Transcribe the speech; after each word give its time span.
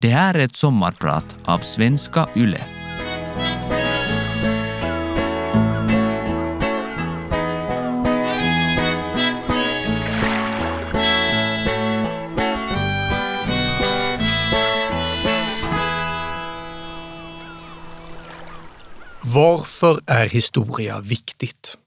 Det 0.00 0.08
här 0.08 0.34
är 0.34 0.38
ett 0.38 0.56
sommarprat 0.56 1.36
av 1.44 1.58
Svenska 1.58 2.28
Yle. 2.36 2.64
Varför 19.34 20.00
är 20.06 20.28
historia 20.28 21.00
viktigt? 21.00 21.78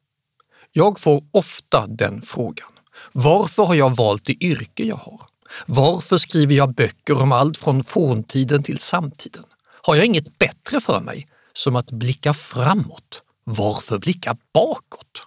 Jag 0.72 1.00
får 1.00 1.24
ofta 1.32 1.88
den 1.88 2.22
frågan. 2.22 2.70
Varför 3.12 3.64
har 3.64 3.76
jag 3.76 3.96
valt 3.96 4.26
det 4.26 4.44
yrke 4.44 4.84
jag 4.84 4.96
har? 4.96 5.22
Varför 5.66 6.18
skriver 6.18 6.56
jag 6.56 6.74
böcker 6.74 7.22
om 7.22 7.32
allt 7.32 7.58
från 7.58 7.84
forntiden 7.84 8.64
till 8.64 8.78
samtiden? 8.78 9.44
Har 9.82 9.96
jag 9.96 10.06
inget 10.06 10.40
bättre 10.40 10.82
för 10.82 11.02
mig 11.02 11.28
som 11.54 11.76
att 11.76 11.92
blicka 11.92 12.34
framåt? 12.34 13.22
Varför 13.44 14.00
blicka 14.00 14.38
bakåt? 14.54 15.24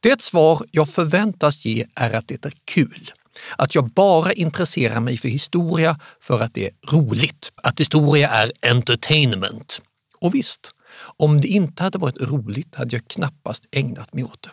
Det 0.00 0.22
svar 0.22 0.60
jag 0.70 0.88
förväntas 0.88 1.64
ge 1.64 1.86
är 1.94 2.12
att 2.12 2.28
det 2.28 2.44
är 2.44 2.52
kul. 2.64 3.10
Att 3.56 3.74
jag 3.74 3.90
bara 3.90 4.32
intresserar 4.32 5.00
mig 5.00 5.16
för 5.16 5.28
historia 5.28 6.00
för 6.20 6.40
att 6.40 6.54
det 6.54 6.66
är 6.66 6.72
roligt. 6.92 7.52
Att 7.62 7.80
historia 7.80 8.28
är 8.28 8.52
entertainment. 8.62 9.82
Och 10.18 10.34
visst, 10.34 10.70
om 11.16 11.40
det 11.40 11.48
inte 11.48 11.82
hade 11.82 11.98
varit 11.98 12.20
roligt 12.20 12.74
hade 12.74 12.96
jag 12.96 13.08
knappast 13.08 13.66
ägnat 13.72 14.12
mig 14.14 14.24
åt 14.24 14.42
det. 14.42 14.50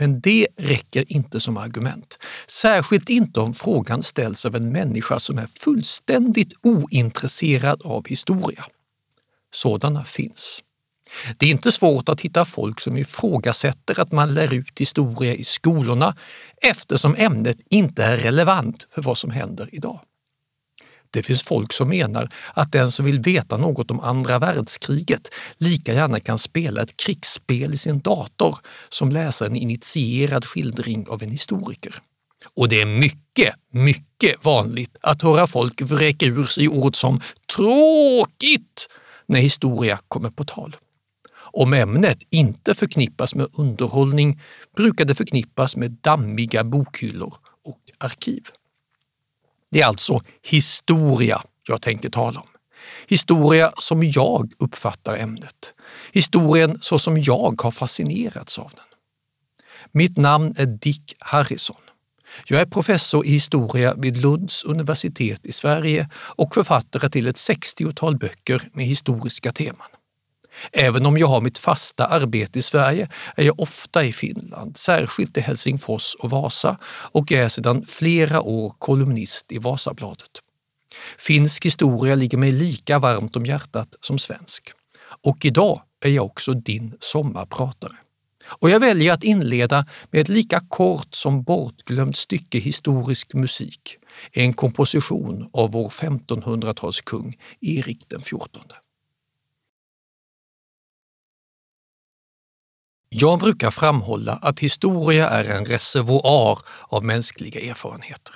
Men 0.00 0.20
det 0.20 0.46
räcker 0.56 1.12
inte 1.12 1.40
som 1.40 1.56
argument. 1.56 2.18
Särskilt 2.46 3.08
inte 3.08 3.40
om 3.40 3.54
frågan 3.54 4.02
ställs 4.02 4.46
av 4.46 4.56
en 4.56 4.72
människa 4.72 5.20
som 5.20 5.38
är 5.38 5.46
fullständigt 5.46 6.52
ointresserad 6.62 7.82
av 7.84 8.06
historia. 8.08 8.64
Sådana 9.54 10.04
finns. 10.04 10.62
Det 11.38 11.46
är 11.46 11.50
inte 11.50 11.72
svårt 11.72 12.08
att 12.08 12.20
hitta 12.20 12.44
folk 12.44 12.80
som 12.80 12.96
ifrågasätter 12.96 14.00
att 14.00 14.12
man 14.12 14.34
lär 14.34 14.54
ut 14.54 14.80
historia 14.80 15.34
i 15.34 15.44
skolorna 15.44 16.16
eftersom 16.62 17.14
ämnet 17.18 17.58
inte 17.70 18.04
är 18.04 18.16
relevant 18.16 18.86
för 18.94 19.02
vad 19.02 19.18
som 19.18 19.30
händer 19.30 19.68
idag. 19.72 20.00
Det 21.10 21.22
finns 21.22 21.42
folk 21.42 21.72
som 21.72 21.88
menar 21.88 22.32
att 22.54 22.72
den 22.72 22.90
som 22.90 23.04
vill 23.04 23.20
veta 23.20 23.56
något 23.56 23.90
om 23.90 24.00
andra 24.00 24.38
världskriget 24.38 25.28
lika 25.58 25.94
gärna 25.94 26.20
kan 26.20 26.38
spela 26.38 26.82
ett 26.82 26.96
krigsspel 26.96 27.74
i 27.74 27.76
sin 27.76 28.00
dator 28.00 28.58
som 28.88 29.10
läsa 29.10 29.46
en 29.46 29.56
initierad 29.56 30.44
skildring 30.44 31.08
av 31.08 31.22
en 31.22 31.30
historiker. 31.30 31.94
Och 32.54 32.68
det 32.68 32.80
är 32.80 32.86
mycket, 32.86 33.54
mycket 33.70 34.44
vanligt 34.44 34.96
att 35.00 35.22
höra 35.22 35.46
folk 35.46 35.80
vräka 35.80 36.26
ur 36.26 36.44
sig 36.44 36.68
ord 36.68 36.96
som 36.96 37.20
tråkigt 37.56 38.88
när 39.26 39.40
historia 39.40 39.98
kommer 40.08 40.30
på 40.30 40.44
tal. 40.44 40.76
Om 41.52 41.72
ämnet 41.72 42.18
inte 42.30 42.74
förknippas 42.74 43.34
med 43.34 43.46
underhållning 43.52 44.40
brukar 44.76 45.04
det 45.04 45.14
förknippas 45.14 45.76
med 45.76 45.90
dammiga 45.90 46.64
bokhyllor 46.64 47.34
och 47.64 47.80
arkiv. 47.98 48.42
Det 49.70 49.80
är 49.80 49.86
alltså 49.86 50.20
historia 50.42 51.42
jag 51.68 51.82
tänker 51.82 52.10
tala 52.10 52.40
om. 52.40 52.46
Historia 53.06 53.72
som 53.78 54.02
jag 54.02 54.52
uppfattar 54.58 55.16
ämnet. 55.16 55.72
Historien 56.12 56.78
så 56.80 56.98
som 56.98 57.18
jag 57.18 57.62
har 57.62 57.70
fascinerats 57.70 58.58
av 58.58 58.72
den. 58.76 58.84
Mitt 59.92 60.16
namn 60.16 60.54
är 60.56 60.66
Dick 60.66 61.14
Harrison. 61.18 61.76
Jag 62.46 62.60
är 62.60 62.66
professor 62.66 63.26
i 63.26 63.32
historia 63.32 63.94
vid 63.94 64.16
Lunds 64.16 64.64
universitet 64.64 65.46
i 65.46 65.52
Sverige 65.52 66.08
och 66.14 66.54
författare 66.54 67.10
till 67.10 67.26
ett 67.26 67.36
60-tal 67.36 68.18
böcker 68.18 68.68
med 68.72 68.86
historiska 68.86 69.52
teman. 69.52 69.86
Även 70.72 71.06
om 71.06 71.18
jag 71.18 71.26
har 71.26 71.40
mitt 71.40 71.58
fasta 71.58 72.06
arbete 72.06 72.58
i 72.58 72.62
Sverige 72.62 73.08
är 73.36 73.44
jag 73.44 73.60
ofta 73.60 74.04
i 74.04 74.12
Finland, 74.12 74.76
särskilt 74.76 75.36
i 75.36 75.40
Helsingfors 75.40 76.14
och 76.14 76.30
Vasa 76.30 76.78
och 76.84 77.32
är 77.32 77.48
sedan 77.48 77.84
flera 77.86 78.40
år 78.40 78.74
kolumnist 78.78 79.52
i 79.52 79.58
Vasabladet. 79.58 80.30
Finsk 81.18 81.66
historia 81.66 82.14
ligger 82.14 82.38
mig 82.38 82.52
lika 82.52 82.98
varmt 82.98 83.36
om 83.36 83.46
hjärtat 83.46 83.94
som 84.00 84.18
svensk. 84.18 84.72
Och 85.22 85.44
idag 85.44 85.82
är 86.04 86.10
jag 86.10 86.26
också 86.26 86.54
din 86.54 86.94
sommarpratare. 87.00 87.96
Och 88.58 88.70
jag 88.70 88.80
väljer 88.80 89.12
att 89.12 89.24
inleda 89.24 89.86
med 90.10 90.20
ett 90.20 90.28
lika 90.28 90.60
kort 90.68 91.14
som 91.14 91.42
bortglömt 91.42 92.16
stycke 92.16 92.58
historisk 92.58 93.34
musik, 93.34 93.96
en 94.32 94.54
komposition 94.54 95.50
av 95.52 95.72
vår 95.72 95.88
1500-talskung 95.88 97.38
Erik 97.60 98.08
den 98.08 98.20
XIV. 98.20 98.36
Jag 103.14 103.38
brukar 103.38 103.70
framhålla 103.70 104.32
att 104.32 104.60
historia 104.60 105.28
är 105.28 105.44
en 105.44 105.64
reservoar 105.64 106.58
av 106.88 107.04
mänskliga 107.04 107.70
erfarenheter. 107.70 108.34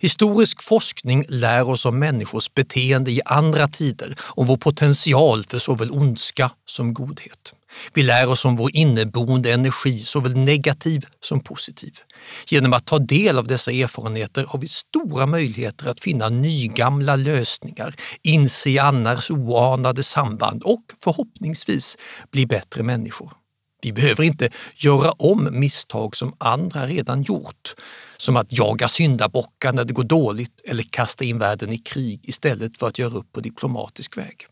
Historisk 0.00 0.62
forskning 0.62 1.24
lär 1.28 1.68
oss 1.68 1.86
om 1.86 1.98
människors 1.98 2.54
beteende 2.54 3.10
i 3.10 3.20
andra 3.24 3.68
tider, 3.68 4.16
om 4.20 4.46
vår 4.46 4.56
potential 4.56 5.44
för 5.44 5.58
såväl 5.58 5.90
ondska 5.90 6.50
som 6.66 6.94
godhet. 6.94 7.52
Vi 7.94 8.02
lär 8.02 8.28
oss 8.28 8.44
om 8.44 8.56
vår 8.56 8.76
inneboende 8.76 9.52
energi, 9.52 9.98
såväl 9.98 10.36
negativ 10.36 11.06
som 11.20 11.40
positiv. 11.40 11.98
Genom 12.46 12.72
att 12.72 12.86
ta 12.86 12.98
del 12.98 13.38
av 13.38 13.46
dessa 13.46 13.72
erfarenheter 13.72 14.44
har 14.48 14.58
vi 14.58 14.68
stora 14.68 15.26
möjligheter 15.26 15.86
att 15.86 16.00
finna 16.00 16.28
nygamla 16.28 17.16
lösningar, 17.16 17.94
inse 18.22 18.82
annars 18.82 19.30
oanade 19.30 20.02
samband 20.02 20.62
och 20.62 20.84
förhoppningsvis 21.04 21.98
bli 22.30 22.46
bättre 22.46 22.82
människor. 22.82 23.32
Vi 23.82 23.92
behöver 23.92 24.24
inte 24.24 24.50
göra 24.76 25.12
om 25.12 25.48
misstag 25.52 26.16
som 26.16 26.34
andra 26.38 26.86
redan 26.86 27.22
gjort, 27.22 27.74
som 28.16 28.36
att 28.36 28.52
jaga 28.58 28.88
syndabockar 28.88 29.72
när 29.72 29.84
det 29.84 29.92
går 29.92 30.04
dåligt 30.04 30.60
eller 30.64 30.82
kasta 30.82 31.24
in 31.24 31.38
världen 31.38 31.72
i 31.72 31.78
krig 31.78 32.20
istället 32.28 32.78
för 32.78 32.88
att 32.88 32.98
göra 32.98 33.14
upp 33.14 33.32
på 33.32 33.40
diplomatisk 33.40 34.16
väg. 34.16 34.46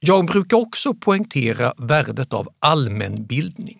Jag 0.00 0.26
brukar 0.26 0.56
också 0.56 0.94
poängtera 0.94 1.74
värdet 1.76 2.32
av 2.32 2.48
allmänbildning. 2.58 3.78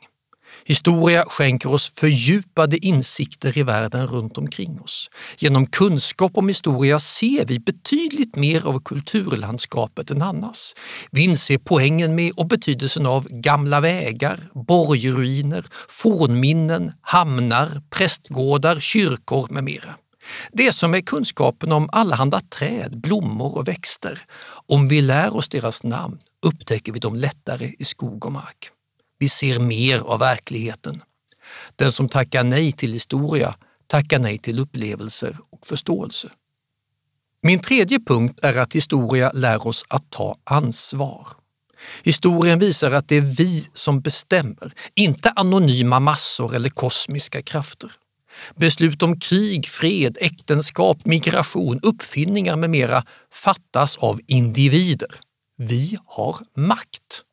Historia 0.65 1.25
skänker 1.29 1.73
oss 1.73 1.93
fördjupade 1.95 2.77
insikter 2.87 3.59
i 3.59 3.63
världen 3.63 4.07
runt 4.07 4.39
omkring 4.39 4.81
oss. 4.81 5.11
Genom 5.39 5.67
kunskap 5.67 6.37
om 6.39 6.49
historia 6.49 7.01
ser 7.01 7.47
vi 7.47 7.59
betydligt 7.59 8.37
mer 8.37 8.67
av 8.67 8.81
kulturlandskapet 8.85 10.11
än 10.11 10.23
annars. 10.23 10.75
Vi 11.11 11.25
inser 11.25 11.59
poängen 11.59 12.15
med 12.15 12.33
och 12.37 12.47
betydelsen 12.47 13.07
av 13.07 13.29
gamla 13.29 13.81
vägar, 13.81 14.51
borgruiner, 14.55 15.65
fornminnen, 15.89 16.93
hamnar, 17.01 17.83
prästgårdar, 17.91 18.81
kyrkor 18.81 19.47
med 19.51 19.65
mera. 19.65 19.95
Det 20.53 20.73
som 20.73 20.95
är 20.95 21.01
kunskapen 21.01 21.73
om 21.73 21.89
allehanda 21.93 22.41
träd, 22.41 23.01
blommor 23.01 23.59
och 23.59 23.69
växter. 23.69 24.21
Om 24.69 24.89
vi 24.89 25.01
lär 25.03 25.37
oss 25.37 25.49
deras 25.49 25.83
namn 25.83 26.19
upptäcker 26.47 26.93
vi 26.93 26.99
dem 26.99 27.15
lättare 27.15 27.75
i 27.79 27.85
skog 27.85 28.27
och 28.27 28.33
mark. 28.33 28.71
Vi 29.23 29.29
ser 29.29 29.59
mer 29.59 29.99
av 29.99 30.19
verkligheten. 30.19 31.03
Den 31.77 31.93
som 31.93 32.09
tackar 32.09 32.45
nej 32.45 32.73
till 32.73 32.93
historia 32.93 33.55
tackar 33.87 34.19
nej 34.19 34.39
till 34.39 34.59
upplevelser 34.59 35.37
och 35.51 35.67
förståelse. 35.67 36.31
Min 37.43 37.61
tredje 37.61 38.01
punkt 38.01 38.41
är 38.43 38.59
att 38.59 38.73
historia 38.73 39.31
lär 39.35 39.67
oss 39.67 39.85
att 39.89 40.11
ta 40.11 40.39
ansvar. 40.45 41.27
Historien 42.03 42.59
visar 42.59 42.93
att 42.93 43.09
det 43.09 43.17
är 43.17 43.37
vi 43.37 43.69
som 43.73 44.01
bestämmer, 44.01 44.73
inte 44.95 45.31
anonyma 45.31 46.01
massor 46.01 46.55
eller 46.55 46.71
kosmiska 46.71 47.43
krafter. 47.43 47.93
Beslut 48.55 49.03
om 49.03 49.21
krig, 49.21 49.69
fred, 49.69 50.19
äktenskap, 50.21 51.07
migration, 51.07 51.81
uppfinningar 51.83 52.57
med 52.57 52.71
mera 52.71 53.05
fattas 53.33 53.97
av 53.97 54.21
individer. 54.27 55.21
Vi 55.57 55.99
har 56.07 56.37
makt. 56.57 57.25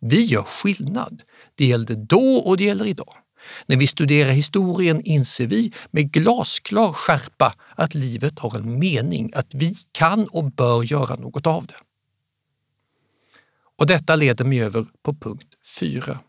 Vi 0.00 0.24
gör 0.24 0.42
skillnad. 0.42 1.22
Det 1.56 1.66
gällde 1.66 1.94
då 1.94 2.36
och 2.36 2.56
det 2.56 2.64
gäller 2.64 2.84
idag. 2.86 3.14
När 3.66 3.76
vi 3.76 3.86
studerar 3.86 4.30
historien 4.30 5.00
inser 5.00 5.46
vi 5.46 5.72
med 5.90 6.12
glasklar 6.12 6.92
skärpa 6.92 7.54
att 7.74 7.94
livet 7.94 8.38
har 8.38 8.56
en 8.56 8.78
mening, 8.78 9.30
att 9.34 9.54
vi 9.54 9.74
kan 9.92 10.26
och 10.26 10.44
bör 10.44 10.82
göra 10.82 11.16
något 11.16 11.46
av 11.46 11.66
det. 11.66 11.74
Och 13.78 13.86
detta 13.86 14.16
leder 14.16 14.44
mig 14.44 14.62
över 14.62 14.86
på 15.02 15.14
punkt 15.14 15.46
4. 15.80 16.20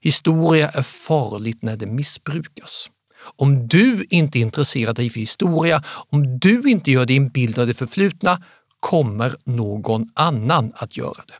Historia 0.00 0.68
är 0.68 0.82
farligt 0.82 1.62
när 1.62 1.76
det 1.76 1.86
missbrukas. 1.86 2.90
Om 3.36 3.68
du 3.68 4.06
inte 4.10 4.38
intresserar 4.38 4.94
dig 4.94 5.10
för 5.10 5.20
historia, 5.20 5.82
om 6.10 6.38
du 6.38 6.62
inte 6.62 6.90
gör 6.90 7.06
din 7.06 7.22
en 7.22 7.28
bild 7.28 7.58
av 7.58 7.66
det 7.66 7.74
förflutna, 7.74 8.42
kommer 8.80 9.34
någon 9.44 10.10
annan 10.14 10.72
att 10.76 10.96
göra 10.96 11.22
det. 11.26 11.34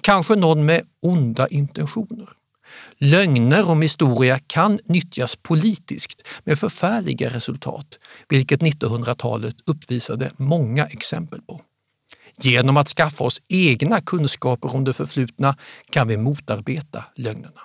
Kanske 0.00 0.36
någon 0.36 0.64
med 0.64 0.82
onda 1.02 1.48
intentioner. 1.48 2.28
Lögner 3.00 3.70
om 3.70 3.82
historia 3.82 4.38
kan 4.46 4.78
nyttjas 4.84 5.36
politiskt 5.36 6.26
med 6.44 6.58
förfärliga 6.58 7.30
resultat, 7.30 7.98
vilket 8.28 8.60
1900-talet 8.60 9.56
uppvisade 9.66 10.32
många 10.36 10.86
exempel 10.86 11.42
på. 11.42 11.60
Genom 12.40 12.76
att 12.76 12.88
skaffa 12.88 13.24
oss 13.24 13.42
egna 13.48 14.00
kunskaper 14.00 14.74
om 14.74 14.84
det 14.84 14.92
förflutna 14.92 15.56
kan 15.90 16.08
vi 16.08 16.16
motarbeta 16.16 17.04
lögnerna. 17.16 17.60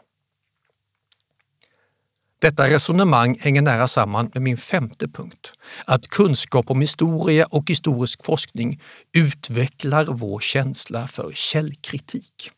Detta 2.39 2.69
resonemang 2.69 3.37
hänger 3.39 3.61
nära 3.61 3.87
samman 3.87 4.31
med 4.33 4.43
min 4.43 4.57
femte 4.57 5.07
punkt, 5.07 5.51
att 5.85 6.07
kunskap 6.07 6.69
om 6.69 6.81
historia 6.81 7.45
och 7.45 7.69
historisk 7.69 8.25
forskning 8.25 8.81
utvecklar 9.13 10.05
vår 10.05 10.39
känsla 10.39 11.07
för 11.07 11.31
källkritik. 11.33 12.51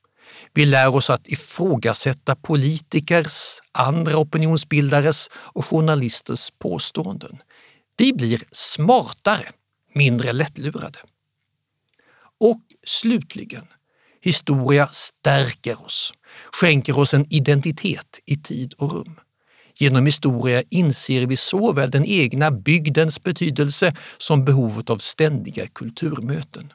Vi 0.56 0.66
lär 0.66 0.96
oss 0.96 1.10
att 1.10 1.28
ifrågasätta 1.28 2.36
politikers, 2.36 3.60
andra 3.72 4.18
opinionsbildares 4.18 5.30
och 5.34 5.66
journalisters 5.66 6.52
påståenden. 6.60 7.38
Vi 7.98 8.14
blir 8.14 8.42
smartare, 8.52 9.52
mindre 9.94 10.34
lättlurade. 10.34 11.00
Och 12.40 12.62
slutligen, 12.88 13.66
historia 14.22 14.90
stärker 14.92 15.86
oss, 15.86 16.14
skänker 16.52 17.00
oss 17.00 17.14
en 17.14 17.26
identitet 17.30 18.20
i 18.26 18.38
tid 18.38 18.74
och 18.74 18.92
rum. 18.92 19.20
Genom 19.80 20.06
historia 20.06 20.64
inser 20.70 21.28
vi 21.28 21.38
såväl 21.38 21.92
den 21.92 22.06
egna 22.06 22.52
bygdens 22.52 23.24
betydelse 23.24 23.96
som 24.18 24.46
behovet 24.46 24.90
av 24.90 24.98
ständiga 24.98 25.68
kulturmöten. 25.68 26.74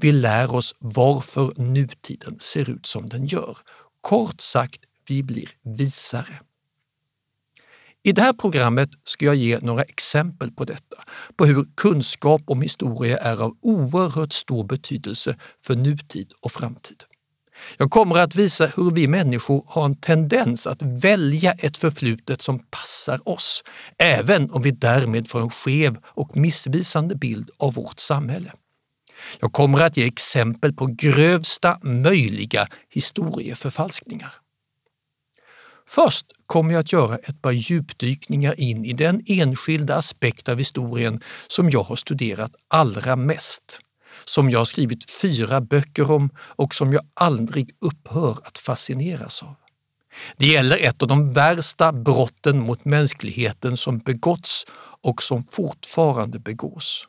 Vi 0.00 0.12
lär 0.12 0.54
oss 0.54 0.74
varför 0.78 1.52
nutiden 1.56 2.36
ser 2.40 2.70
ut 2.70 2.86
som 2.86 3.08
den 3.08 3.26
gör. 3.26 3.58
Kort 4.00 4.40
sagt, 4.40 4.80
vi 5.08 5.22
blir 5.22 5.48
visare. 5.62 6.40
I 8.02 8.12
det 8.12 8.22
här 8.22 8.32
programmet 8.32 8.88
ska 9.04 9.24
jag 9.24 9.34
ge 9.34 9.58
några 9.58 9.82
exempel 9.82 10.50
på 10.50 10.64
detta, 10.64 10.96
på 11.36 11.46
hur 11.46 11.64
kunskap 11.74 12.42
om 12.46 12.62
historia 12.62 13.18
är 13.18 13.42
av 13.42 13.56
oerhört 13.62 14.32
stor 14.32 14.64
betydelse 14.64 15.36
för 15.62 15.74
nutid 15.74 16.32
och 16.40 16.52
framtid. 16.52 17.04
Jag 17.76 17.90
kommer 17.90 18.18
att 18.18 18.34
visa 18.34 18.66
hur 18.66 18.90
vi 18.90 19.08
människor 19.08 19.64
har 19.66 19.84
en 19.84 19.94
tendens 19.94 20.66
att 20.66 20.82
välja 20.82 21.52
ett 21.52 21.76
förflutet 21.76 22.42
som 22.42 22.58
passar 22.58 23.28
oss, 23.28 23.62
även 23.98 24.50
om 24.50 24.62
vi 24.62 24.70
därmed 24.70 25.28
får 25.30 25.40
en 25.40 25.50
skev 25.50 25.96
och 26.04 26.36
missvisande 26.36 27.14
bild 27.14 27.50
av 27.58 27.74
vårt 27.74 28.00
samhälle. 28.00 28.52
Jag 29.40 29.52
kommer 29.52 29.82
att 29.82 29.96
ge 29.96 30.06
exempel 30.06 30.72
på 30.72 30.86
grövsta 30.86 31.78
möjliga 31.82 32.68
historieförfalskningar. 32.88 34.32
Först 35.88 36.26
kommer 36.46 36.72
jag 36.72 36.80
att 36.80 36.92
göra 36.92 37.16
ett 37.16 37.42
par 37.42 37.52
djupdykningar 37.52 38.60
in 38.60 38.84
i 38.84 38.92
den 38.92 39.22
enskilda 39.26 39.96
aspekt 39.96 40.48
av 40.48 40.58
historien 40.58 41.20
som 41.48 41.70
jag 41.70 41.82
har 41.82 41.96
studerat 41.96 42.52
allra 42.68 43.16
mest, 43.16 43.80
som 44.24 44.50
jag 44.50 44.60
har 44.60 44.64
skrivit 44.64 45.10
fyra 45.10 45.60
böcker 45.60 46.10
om 46.10 46.30
och 46.38 46.74
som 46.74 46.92
jag 46.92 47.02
aldrig 47.14 47.70
upphör 47.80 48.38
att 48.44 48.58
fascineras 48.58 49.42
av. 49.42 49.54
Det 50.36 50.46
gäller 50.46 50.78
ett 50.78 51.02
av 51.02 51.08
de 51.08 51.32
värsta 51.32 51.92
brotten 51.92 52.60
mot 52.60 52.84
mänskligheten 52.84 53.76
som 53.76 53.98
begåtts 53.98 54.64
och 55.02 55.22
som 55.22 55.44
fortfarande 55.44 56.38
begås. 56.38 57.06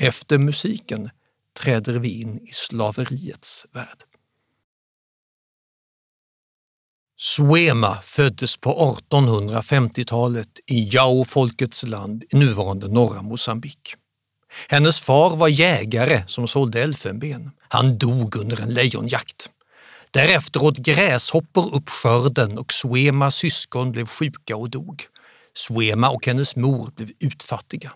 Efter 0.00 0.38
musiken 0.38 1.10
träder 1.56 1.98
vi 1.98 2.20
in 2.20 2.38
i 2.38 2.52
slaveriets 2.52 3.66
värld. 3.72 4.02
Suema 7.18 8.00
föddes 8.02 8.56
på 8.56 8.96
1850-talet 9.10 10.48
i 10.66 10.88
Yao-folkets 10.94 11.82
land 11.82 12.24
i 12.30 12.36
nuvarande 12.36 12.88
norra 12.88 13.22
Mosambik. 13.22 13.94
Hennes 14.68 15.00
far 15.00 15.36
var 15.36 15.48
jägare 15.48 16.22
som 16.26 16.48
sålde 16.48 16.82
elfenben. 16.82 17.50
Han 17.68 17.98
dog 17.98 18.36
under 18.36 18.60
en 18.62 18.74
lejonjakt. 18.74 19.50
Därefter 20.10 20.64
åt 20.64 20.76
gräshoppor 20.76 21.74
upp 21.74 21.88
skörden 21.88 22.58
och 22.58 22.72
Suemas 22.72 23.36
syskon 23.36 23.92
blev 23.92 24.06
sjuka 24.06 24.56
och 24.56 24.70
dog. 24.70 25.06
Suema 25.54 26.10
och 26.10 26.26
hennes 26.26 26.56
mor 26.56 26.90
blev 26.96 27.10
utfattiga. 27.20 27.92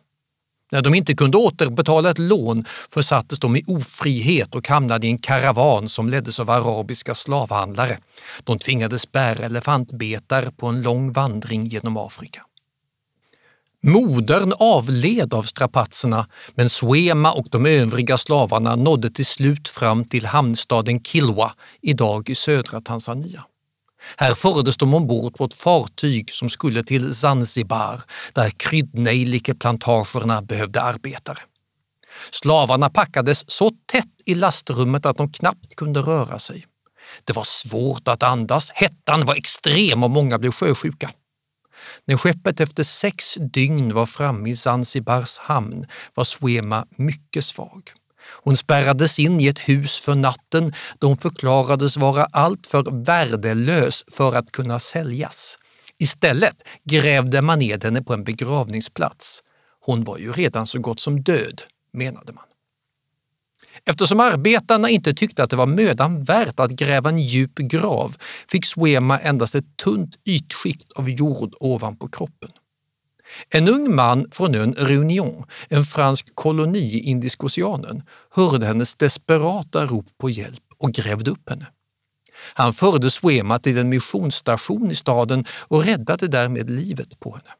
När 0.71 0.83
de 0.83 0.95
inte 0.95 1.15
kunde 1.15 1.37
återbetala 1.37 2.11
ett 2.11 2.19
lån 2.19 2.65
försattes 2.91 3.39
de 3.39 3.57
i 3.57 3.65
ofrihet 3.67 4.55
och 4.55 4.69
hamnade 4.69 5.07
i 5.07 5.11
en 5.11 5.19
karavan 5.19 5.89
som 5.89 6.09
leddes 6.09 6.41
av 6.41 6.51
arabiska 6.51 7.15
slavhandlare. 7.15 7.99
De 8.45 8.59
tvingades 8.59 9.13
bära 9.13 9.45
elefantbetar 9.45 10.43
på 10.43 10.67
en 10.67 10.83
lång 10.83 11.13
vandring 11.13 11.65
genom 11.65 11.97
Afrika. 11.97 12.43
Modern 13.83 14.53
avled 14.59 15.35
av 15.35 15.43
strapatserna 15.43 16.29
men 16.55 16.69
Suema 16.69 17.33
och 17.33 17.47
de 17.51 17.67
övriga 17.67 18.19
slavarna 18.19 18.77
nådde 18.77 19.11
till 19.11 19.27
slut 19.27 19.69
fram 19.69 20.05
till 20.05 20.27
hamnstaden 20.27 21.01
Kilwa, 21.01 21.53
idag 21.83 22.31
i 22.31 22.35
södra 22.35 22.81
Tanzania. 22.81 23.45
Här 24.17 24.35
fördes 24.35 24.77
de 24.77 24.95
ombord 24.95 25.35
på 25.35 25.45
ett 25.45 25.55
fartyg 25.55 26.31
som 26.31 26.51
skulle 26.51 26.85
till 26.85 27.15
Zanzibar 27.15 28.03
där 28.35 28.51
kryddnejlikeplantagerna 28.51 30.43
behövde 30.43 30.83
arbetare. 30.83 31.39
Slavarna 32.31 32.91
packades 32.91 33.51
så 33.51 33.71
tätt 33.87 34.07
i 34.25 34.35
lastrummet 34.35 35.07
att 35.07 35.17
de 35.17 35.33
knappt 35.33 35.77
kunde 35.77 36.01
röra 36.01 36.39
sig. 36.39 36.67
Det 37.25 37.33
var 37.33 37.45
svårt 37.45 38.09
att 38.09 38.23
andas, 38.23 38.71
hettan 38.71 39.27
var 39.27 39.35
extrem 39.35 40.03
och 40.03 40.11
många 40.11 40.39
blev 40.39 40.53
sjösjuka. 40.53 41.11
När 42.05 42.17
skeppet 42.17 42.61
efter 42.61 42.83
sex 42.83 43.35
dygn 43.41 43.95
var 43.95 44.07
framme 44.07 44.51
i 44.51 44.57
Zanzibars 44.57 45.39
hamn 45.39 45.87
var 46.15 46.25
Swema 46.25 46.87
mycket 46.97 47.45
svag. 47.45 47.83
Hon 48.43 48.57
spärrades 48.57 49.19
in 49.19 49.41
i 49.41 49.47
ett 49.47 49.59
hus 49.59 49.99
för 49.99 50.15
natten 50.15 50.73
då 50.99 51.07
hon 51.07 51.17
förklarades 51.17 51.97
vara 51.97 52.25
alltför 52.25 53.05
värdelös 53.05 54.05
för 54.13 54.37
att 54.37 54.53
kunna 54.53 54.81
säljas. 54.81 55.59
Istället 55.99 56.69
grävde 56.85 57.43
man 57.43 57.59
ned 57.59 57.85
henne 57.85 58.03
på 58.03 58.15
en 58.15 58.25
begravningsplats. 58.25 59.43
Hon 59.81 60.05
var 60.05 60.19
ju 60.19 60.33
redan 60.33 60.67
så 60.67 60.79
gott 60.79 61.01
som 61.01 61.23
död, 61.23 61.63
menade 61.93 62.33
man. 62.33 62.45
Eftersom 63.85 64.21
arbetarna 64.21 64.89
inte 64.89 65.15
tyckte 65.15 65.43
att 65.43 65.51
det 65.51 65.57
var 65.57 65.67
mödan 65.67 66.23
värt 66.23 66.61
att 66.61 66.71
gräva 66.71 67.09
en 67.09 67.19
djup 67.19 67.55
grav 67.55 68.17
fick 68.49 68.65
Swema 68.65 69.19
endast 69.19 69.55
ett 69.55 69.77
tunt 69.77 70.17
ytskikt 70.29 70.93
av 70.93 71.11
jord 71.11 71.55
ovanpå 71.61 72.09
kroppen. 72.09 72.51
En 73.49 73.69
ung 73.69 73.95
man 73.95 74.27
från 74.33 74.55
ön 74.55 74.75
Réunion, 74.75 75.45
en 75.69 75.85
fransk 75.85 76.35
koloni 76.35 76.79
i 76.79 77.01
Indiska 77.01 77.47
oceanen, 77.47 78.03
hörde 78.31 78.67
hennes 78.67 78.95
desperata 78.95 79.87
rop 79.87 80.07
på 80.19 80.31
hjälp 80.31 80.63
och 80.79 80.93
grävde 80.93 81.31
upp 81.31 81.49
henne. 81.51 81.67
Han 82.55 82.73
förde 82.73 83.11
Swema 83.11 83.59
till 83.59 83.79
en 83.79 83.89
missionsstation 83.89 84.91
i 84.91 84.95
staden 84.95 85.45
och 85.69 85.85
räddade 85.85 86.29
därmed 86.29 86.71
livet 86.71 87.21
på 87.21 87.31
henne. 87.33 87.51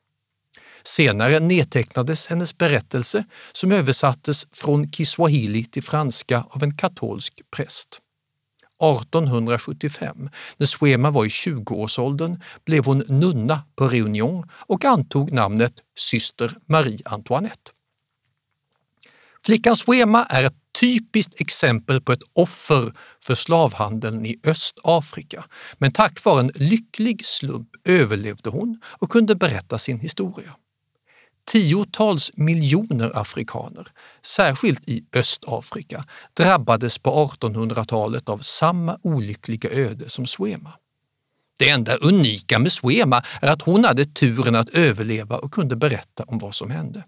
Senare 0.85 1.41
nedtecknades 1.41 2.27
hennes 2.27 2.59
berättelse 2.59 3.25
som 3.53 3.73
översattes 3.73 4.47
från 4.53 4.89
kiswahili 4.89 5.65
till 5.65 5.83
franska 5.83 6.45
av 6.51 6.63
en 6.63 6.77
katolsk 6.77 7.41
präst. 7.57 8.01
1875, 8.81 10.31
när 10.57 10.67
Swema 10.67 11.11
var 11.11 11.25
i 11.25 11.29
20-årsåldern, 11.29 12.43
blev 12.65 12.85
hon 12.85 12.99
nunna 13.09 13.63
på 13.77 13.89
Réunion 13.89 14.49
och 14.53 14.85
antog 14.85 15.33
namnet 15.33 15.73
syster 15.99 16.57
Marie 16.67 17.01
Antoinette. 17.05 17.71
Flickan 19.45 19.77
Swema 19.77 20.25
är 20.25 20.45
ett 20.45 20.57
typiskt 20.81 21.41
exempel 21.41 22.01
på 22.01 22.13
ett 22.13 22.23
offer 22.33 22.93
för 23.21 23.35
slavhandeln 23.35 24.27
i 24.27 24.41
Östafrika. 24.47 25.45
Men 25.79 25.93
tack 25.93 26.25
vare 26.25 26.41
en 26.41 26.53
lycklig 26.55 27.27
slump 27.27 27.69
överlevde 27.85 28.51
hon 28.51 28.81
och 28.85 29.11
kunde 29.11 29.35
berätta 29.35 29.79
sin 29.79 30.01
historia. 30.01 30.55
Tiotals 31.45 32.31
miljoner 32.35 33.19
afrikaner, 33.19 33.87
särskilt 34.23 34.89
i 34.89 35.05
Östafrika, 35.13 36.05
drabbades 36.35 36.99
på 36.99 37.11
1800-talet 37.11 38.29
av 38.29 38.39
samma 38.39 38.99
olyckliga 39.03 39.71
öde 39.71 40.09
som 40.09 40.27
Swema. 40.27 40.73
Det 41.59 41.69
enda 41.69 41.97
unika 41.97 42.59
med 42.59 42.73
Swema 42.73 43.23
är 43.43 43.51
att 43.51 43.63
hon 43.63 43.85
hade 43.85 44.05
turen 44.05 44.55
att 44.55 44.69
överleva 44.69 45.39
och 45.39 45.53
kunde 45.53 45.77
berätta 45.77 46.25
om 46.25 46.39
vad 46.39 46.55
som 46.55 46.71
hände. 46.71 47.05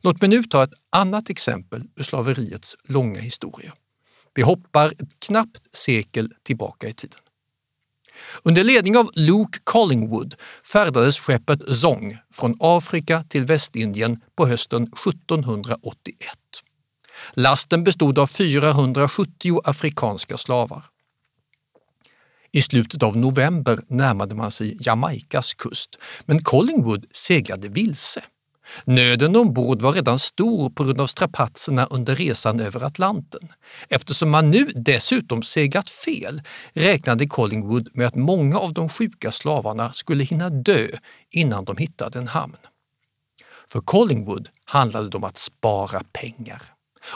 Låt 0.00 0.20
mig 0.20 0.30
nu 0.30 0.44
ta 0.44 0.64
ett 0.64 0.74
annat 0.90 1.30
exempel 1.30 1.82
ur 1.96 2.02
slaveriets 2.02 2.76
långa 2.84 3.20
historia. 3.20 3.72
Vi 4.34 4.42
hoppar 4.42 4.86
ett 4.86 5.20
knappt 5.26 5.76
sekel 5.76 6.32
tillbaka 6.42 6.88
i 6.88 6.92
tiden. 6.92 7.20
Under 8.42 8.64
ledning 8.64 8.96
av 8.96 9.10
Luke 9.14 9.58
Collingwood 9.64 10.34
färdades 10.64 11.20
skeppet 11.20 11.74
Zong 11.74 12.18
från 12.32 12.56
Afrika 12.60 13.24
till 13.28 13.44
Västindien 13.44 14.20
på 14.36 14.46
hösten 14.46 14.82
1781. 14.82 16.16
Lasten 17.32 17.84
bestod 17.84 18.18
av 18.18 18.26
470 18.26 19.60
afrikanska 19.64 20.38
slavar. 20.38 20.84
I 22.52 22.62
slutet 22.62 23.02
av 23.02 23.16
november 23.16 23.80
närmade 23.88 24.34
man 24.34 24.50
sig 24.50 24.76
Jamaicas 24.80 25.54
kust, 25.54 25.96
men 26.24 26.42
Collingwood 26.42 27.06
seglade 27.12 27.68
vilse. 27.68 28.24
Nöden 28.84 29.36
ombord 29.36 29.82
var 29.82 29.92
redan 29.92 30.18
stor 30.18 30.70
på 30.70 30.84
grund 30.84 31.00
av 31.00 31.06
strapatserna 31.06 31.86
under 31.86 32.14
resan 32.14 32.60
över 32.60 32.82
Atlanten. 32.82 33.48
Eftersom 33.88 34.30
man 34.30 34.50
nu 34.50 34.64
dessutom 34.74 35.42
seglat 35.42 35.90
fel 35.90 36.42
räknade 36.72 37.26
Collingwood 37.26 37.88
med 37.92 38.06
att 38.06 38.14
många 38.14 38.58
av 38.58 38.72
de 38.72 38.88
sjuka 38.88 39.32
slavarna 39.32 39.92
skulle 39.92 40.24
hinna 40.24 40.50
dö 40.50 40.88
innan 41.30 41.64
de 41.64 41.76
hittade 41.76 42.18
en 42.18 42.28
hamn. 42.28 42.56
För 43.72 43.80
Collingwood 43.80 44.48
handlade 44.64 45.08
det 45.08 45.16
om 45.16 45.24
att 45.24 45.38
spara 45.38 46.02
pengar. 46.12 46.62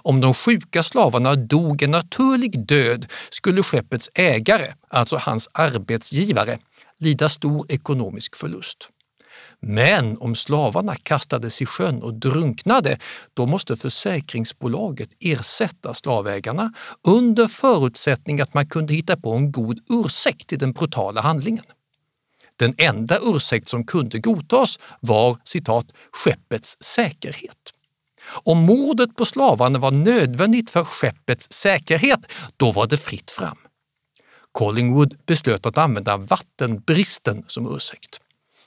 Om 0.03 0.21
de 0.21 0.35
sjuka 0.35 0.83
slavarna 0.83 1.35
dog 1.35 1.83
en 1.83 1.91
naturlig 1.91 2.67
död 2.67 3.07
skulle 3.31 3.63
skeppets 3.63 4.11
ägare, 4.15 4.73
alltså 4.89 5.17
hans 5.17 5.49
arbetsgivare, 5.53 6.59
lida 6.99 7.29
stor 7.29 7.67
ekonomisk 7.69 8.37
förlust. 8.37 8.89
Men 9.67 10.19
om 10.19 10.35
slavarna 10.35 10.95
kastades 10.95 11.63
i 11.63 11.67
sjön 11.67 12.03
och 12.03 12.15
drunknade, 12.15 12.99
då 13.35 13.47
måste 13.47 13.77
försäkringsbolaget 13.77 15.09
ersätta 15.21 15.95
slavägarna 15.95 16.73
under 17.07 17.49
förutsättning 17.49 18.41
att 18.41 18.55
man 18.55 18.67
kunde 18.67 18.95
hitta 18.95 19.17
på 19.17 19.33
en 19.33 19.53
god 19.53 19.81
ursäkt 19.91 20.49
till 20.49 20.59
den 20.59 20.73
brutala 20.73 21.21
handlingen. 21.21 21.65
Den 22.57 22.75
enda 22.79 23.19
ursäkt 23.23 23.69
som 23.69 23.87
kunde 23.87 24.19
godtas 24.19 24.79
var 25.01 25.39
citat, 25.45 25.87
skeppets 26.13 26.77
säkerhet. 26.81 27.73
Om 28.43 28.59
mordet 28.59 29.17
på 29.17 29.25
slavarna 29.25 29.79
var 29.79 29.91
nödvändigt 29.91 30.71
för 30.71 30.85
skeppets 30.85 31.53
säkerhet, 31.53 32.33
då 32.57 32.73
var 32.73 32.87
det 32.87 32.97
fritt 32.97 33.31
fram. 33.31 33.59
Collingwood 34.53 35.15
beslöt 35.27 35.67
att 35.67 35.79
använda 35.79 36.17
vattenbristen 36.17 37.45
som 37.47 37.77
ursäkt. 37.77 38.21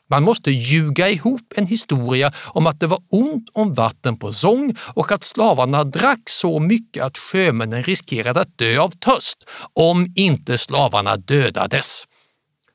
Man 0.10 0.24
måste 0.24 0.52
ljuga 0.52 1.10
ihop 1.10 1.54
en 1.56 1.68
historia 1.68 2.34
om 2.48 2.68
att 2.68 2.80
det 2.80 2.88
var 2.88 3.02
ont 3.10 3.50
om 3.54 3.74
vatten 3.74 4.18
på 4.18 4.34
Zong 4.34 4.76
och 4.94 5.12
att 5.12 5.24
slavarna 5.24 5.84
drack 5.84 6.30
så 6.30 6.60
mycket 6.60 7.04
att 7.04 7.18
sjömännen 7.18 7.84
riskerade 7.84 8.42
att 8.42 8.58
dö 8.58 8.80
av 8.80 8.90
törst 8.90 9.50
om 9.74 10.14
inte 10.16 10.58
slavarna 10.58 11.18
dödades. 11.18 12.04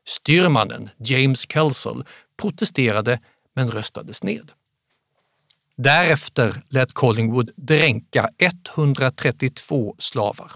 Styrmannen 0.07 0.91
James 0.99 1.53
Kelsall 1.53 2.05
protesterade 2.43 3.21
men 3.55 3.71
röstades 3.71 4.23
ned. 4.23 4.53
Därefter 5.77 6.63
lät 6.69 6.93
Collingwood 6.93 7.51
dränka 7.57 8.29
132 8.39 9.95
slavar. 9.99 10.53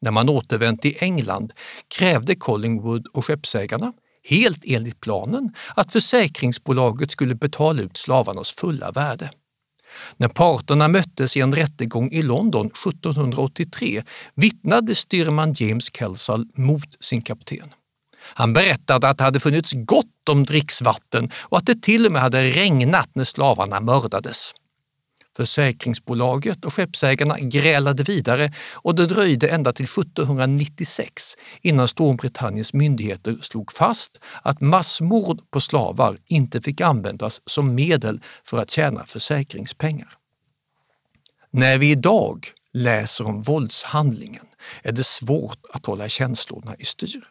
När 0.00 0.10
man 0.10 0.28
återvänt 0.28 0.82
till 0.82 0.96
England 1.00 1.52
krävde 1.98 2.34
Collingwood 2.34 3.06
och 3.06 3.24
skeppsägarna 3.24 3.92
helt 4.28 4.64
enligt 4.66 5.00
planen, 5.00 5.54
att 5.74 5.92
försäkringsbolaget 5.92 7.10
skulle 7.10 7.34
betala 7.34 7.82
ut 7.82 7.96
slavarnas 7.96 8.52
fulla 8.52 8.90
värde. 8.90 9.30
När 10.16 10.28
parterna 10.28 10.88
möttes 10.88 11.36
i 11.36 11.40
en 11.40 11.54
rättegång 11.54 12.10
i 12.12 12.22
London 12.22 12.66
1783 12.66 14.02
vittnade 14.34 14.94
styrman 14.94 15.54
James 15.56 15.96
Kelsall 15.98 16.46
mot 16.54 17.04
sin 17.04 17.22
kapten. 17.22 17.74
Han 18.34 18.52
berättade 18.52 19.08
att 19.08 19.18
det 19.18 19.24
hade 19.24 19.40
funnits 19.40 19.72
gott 19.72 20.28
om 20.30 20.44
dricksvatten 20.44 21.30
och 21.42 21.58
att 21.58 21.66
det 21.66 21.82
till 21.82 22.06
och 22.06 22.12
med 22.12 22.22
hade 22.22 22.50
regnat 22.50 23.08
när 23.14 23.24
slavarna 23.24 23.80
mördades. 23.80 24.52
Försäkringsbolaget 25.36 26.64
och 26.64 26.74
skeppsägarna 26.74 27.38
grälade 27.38 28.02
vidare 28.02 28.52
och 28.74 28.94
det 28.94 29.06
dröjde 29.06 29.48
ända 29.48 29.72
till 29.72 29.84
1796 29.84 31.36
innan 31.60 31.88
Storbritanniens 31.88 32.72
myndigheter 32.72 33.38
slog 33.40 33.72
fast 33.72 34.20
att 34.42 34.60
massmord 34.60 35.50
på 35.50 35.60
slavar 35.60 36.18
inte 36.26 36.62
fick 36.62 36.80
användas 36.80 37.42
som 37.46 37.74
medel 37.74 38.20
för 38.44 38.58
att 38.58 38.70
tjäna 38.70 39.06
försäkringspengar. 39.06 40.08
När 41.50 41.78
vi 41.78 41.90
idag 41.90 42.46
läser 42.72 43.26
om 43.26 43.42
våldshandlingen 43.42 44.46
är 44.82 44.92
det 44.92 45.04
svårt 45.04 45.60
att 45.72 45.86
hålla 45.86 46.08
känslorna 46.08 46.74
i 46.78 46.84
styr. 46.84 47.24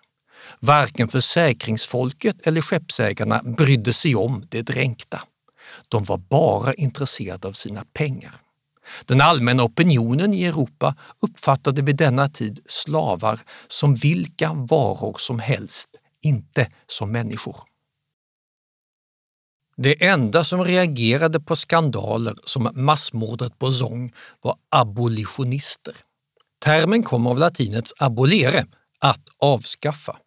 Varken 0.60 1.08
försäkringsfolket 1.08 2.48
eller 2.48 2.62
skeppsägarna 2.62 3.42
brydde 3.44 3.94
sig 3.94 4.16
om 4.16 4.48
det 4.50 4.62
dränkta. 4.62 5.22
De 5.90 6.04
var 6.04 6.18
bara 6.18 6.74
intresserade 6.74 7.48
av 7.48 7.54
sina 7.54 7.86
pengar. 7.94 8.42
Den 9.06 9.22
allmänna 9.22 9.64
opinionen 9.64 10.34
i 10.34 10.44
Europa 10.44 10.96
uppfattade 11.20 11.82
vid 11.82 11.96
denna 11.96 12.28
tid 12.30 12.60
slavar 12.66 13.40
som 13.68 13.96
vilka 13.96 14.54
varor 14.54 15.16
som 15.20 15.40
helst, 15.40 15.90
inte 16.22 16.70
som 16.88 17.12
människor. 17.12 17.56
Det 19.78 20.06
enda 20.06 20.44
som 20.44 20.66
reagerade 20.66 21.40
på 21.40 21.56
skandaler 21.56 22.36
som 22.44 22.70
massmordet 22.74 23.60
på 23.60 23.72
Zong 23.72 24.14
var 24.42 24.58
abolitionister. 24.70 25.96
Termen 26.64 27.04
kom 27.04 27.28
av 27.28 27.38
latinets 27.38 27.94
abolere, 28.00 28.66
att 29.00 29.22
avskaffa. 29.40 30.18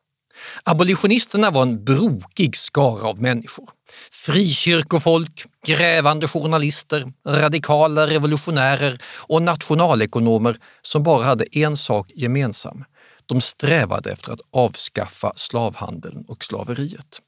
Abolitionisterna 0.64 1.50
var 1.50 1.62
en 1.62 1.84
brokig 1.84 2.56
skara 2.56 3.08
av 3.08 3.22
människor. 3.22 3.68
Frikyrkofolk, 4.12 5.44
grävande 5.66 6.28
journalister, 6.28 7.12
radikala 7.26 8.06
revolutionärer 8.06 8.98
och 9.16 9.42
nationalekonomer 9.42 10.56
som 10.82 11.02
bara 11.02 11.24
hade 11.24 11.58
en 11.58 11.76
sak 11.76 12.10
gemensam. 12.14 12.84
De 13.26 13.40
strävade 13.40 14.10
efter 14.10 14.32
att 14.32 14.40
avskaffa 14.52 15.32
slavhandeln 15.36 16.24
och 16.28 16.44
slaveriet. 16.44 17.20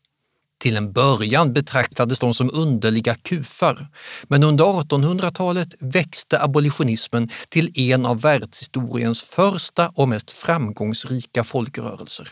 Till 0.61 0.77
en 0.77 0.93
början 0.93 1.53
betraktades 1.53 2.19
de 2.19 2.35
som 2.35 2.51
underliga 2.53 3.15
kufar, 3.15 3.89
men 4.23 4.43
under 4.43 4.65
1800-talet 4.65 5.69
växte 5.81 6.43
abolitionismen 6.43 7.29
till 7.49 7.81
en 7.91 8.07
av 8.07 8.21
världshistoriens 8.21 9.23
första 9.23 9.89
och 9.95 10.09
mest 10.09 10.33
framgångsrika 10.33 11.45
folkrörelser. 11.45 12.29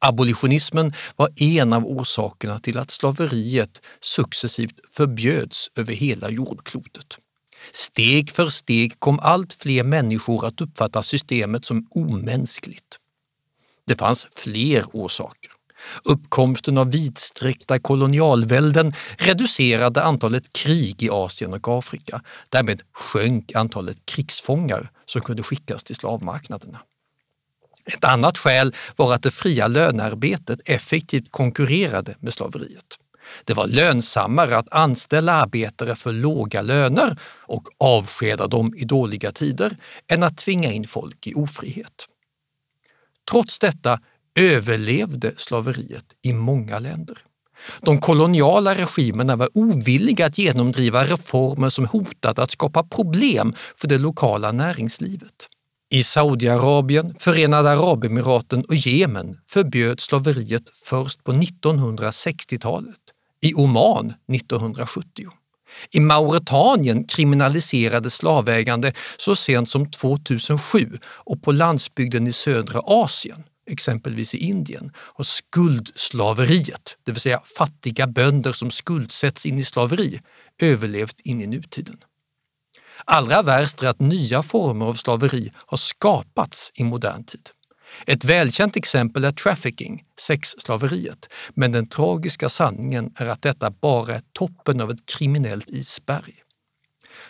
Abolitionismen 0.00 0.92
var 1.16 1.28
en 1.36 1.72
av 1.72 1.86
orsakerna 1.86 2.60
till 2.60 2.78
att 2.78 2.90
slaveriet 2.90 3.82
successivt 4.00 4.80
förbjöds 4.90 5.70
över 5.76 5.92
hela 5.92 6.30
jordklotet. 6.30 7.18
Steg 7.72 8.30
för 8.30 8.48
steg 8.48 9.00
kom 9.00 9.20
allt 9.20 9.52
fler 9.52 9.84
människor 9.84 10.46
att 10.46 10.60
uppfatta 10.60 11.02
systemet 11.02 11.64
som 11.64 11.86
omänskligt. 11.90 12.98
Det 13.86 13.96
fanns 13.96 14.26
fler 14.32 14.84
orsaker. 14.92 15.52
Uppkomsten 16.04 16.78
av 16.78 16.90
vidsträckta 16.90 17.78
kolonialvälden 17.78 18.92
reducerade 19.18 20.02
antalet 20.02 20.52
krig 20.52 21.02
i 21.02 21.10
Asien 21.10 21.54
och 21.54 21.78
Afrika. 21.78 22.22
Därmed 22.48 22.82
sjönk 22.92 23.54
antalet 23.54 24.06
krigsfångar 24.06 24.90
som 25.06 25.20
kunde 25.20 25.42
skickas 25.42 25.84
till 25.84 25.96
slavmarknaderna. 25.96 26.78
Ett 27.96 28.04
annat 28.04 28.38
skäl 28.38 28.74
var 28.96 29.14
att 29.14 29.22
det 29.22 29.30
fria 29.30 29.68
lönearbetet 29.68 30.60
effektivt 30.64 31.30
konkurrerade 31.30 32.14
med 32.20 32.34
slaveriet. 32.34 32.98
Det 33.44 33.54
var 33.54 33.66
lönsammare 33.66 34.58
att 34.58 34.72
anställa 34.72 35.32
arbetare 35.32 35.96
för 35.96 36.12
låga 36.12 36.62
löner 36.62 37.18
och 37.24 37.68
avskeda 37.78 38.46
dem 38.46 38.74
i 38.76 38.84
dåliga 38.84 39.32
tider 39.32 39.76
än 40.08 40.22
att 40.22 40.36
tvinga 40.36 40.72
in 40.72 40.88
folk 40.88 41.26
i 41.26 41.34
ofrihet. 41.34 42.06
Trots 43.30 43.58
detta 43.58 44.00
överlevde 44.38 45.32
slaveriet 45.36 46.04
i 46.22 46.32
många 46.32 46.78
länder. 46.78 47.18
De 47.80 48.00
koloniala 48.00 48.74
regimerna 48.74 49.36
var 49.36 49.48
ovilliga 49.54 50.26
att 50.26 50.38
genomdriva 50.38 51.04
reformer 51.04 51.68
som 51.68 51.86
hotade 51.86 52.42
att 52.42 52.50
skapa 52.50 52.84
problem 52.84 53.54
för 53.76 53.88
det 53.88 53.98
lokala 53.98 54.52
näringslivet. 54.52 55.48
I 55.90 56.02
Saudiarabien, 56.02 57.14
Förenade 57.18 57.70
Arabemiraten 57.70 58.64
och 58.64 58.74
Jemen 58.74 59.38
förbjöds 59.50 60.04
slaveriet 60.04 60.62
först 60.84 61.24
på 61.24 61.32
1960-talet, 61.32 63.00
i 63.40 63.54
Oman 63.54 64.14
1970. 64.32 65.28
I 65.90 66.00
Mauretanien 66.00 67.04
kriminaliserades 67.04 68.14
slavägande 68.14 68.92
så 69.16 69.36
sent 69.36 69.70
som 69.70 69.90
2007 69.90 70.98
och 71.04 71.42
på 71.42 71.52
landsbygden 71.52 72.26
i 72.26 72.32
södra 72.32 72.80
Asien, 72.84 73.44
exempelvis 73.70 74.34
i 74.34 74.38
Indien, 74.38 74.92
har 74.96 75.24
skuldslaveriet, 75.24 76.96
det 77.04 77.12
vill 77.12 77.20
säga 77.20 77.40
fattiga 77.58 78.06
bönder 78.06 78.52
som 78.52 78.70
skuldsätts 78.70 79.46
in 79.46 79.58
i 79.58 79.64
slaveri, 79.64 80.20
överlevt 80.62 81.20
in 81.20 81.42
i 81.42 81.46
nutiden. 81.46 81.96
Allra 83.04 83.42
värst 83.42 83.82
är 83.82 83.88
att 83.88 84.00
nya 84.00 84.42
former 84.42 84.86
av 84.86 84.94
slaveri 84.94 85.52
har 85.54 85.76
skapats 85.76 86.72
i 86.74 86.84
modern 86.84 87.24
tid. 87.24 87.50
Ett 88.06 88.24
välkänt 88.24 88.76
exempel 88.76 89.24
är 89.24 89.32
trafficking, 89.32 90.04
sexslaveriet, 90.20 91.28
men 91.54 91.72
den 91.72 91.88
tragiska 91.88 92.48
sanningen 92.48 93.12
är 93.16 93.26
att 93.26 93.42
detta 93.42 93.70
bara 93.70 94.14
är 94.14 94.22
toppen 94.32 94.80
av 94.80 94.90
ett 94.90 95.06
kriminellt 95.06 95.70
isberg. 95.70 96.34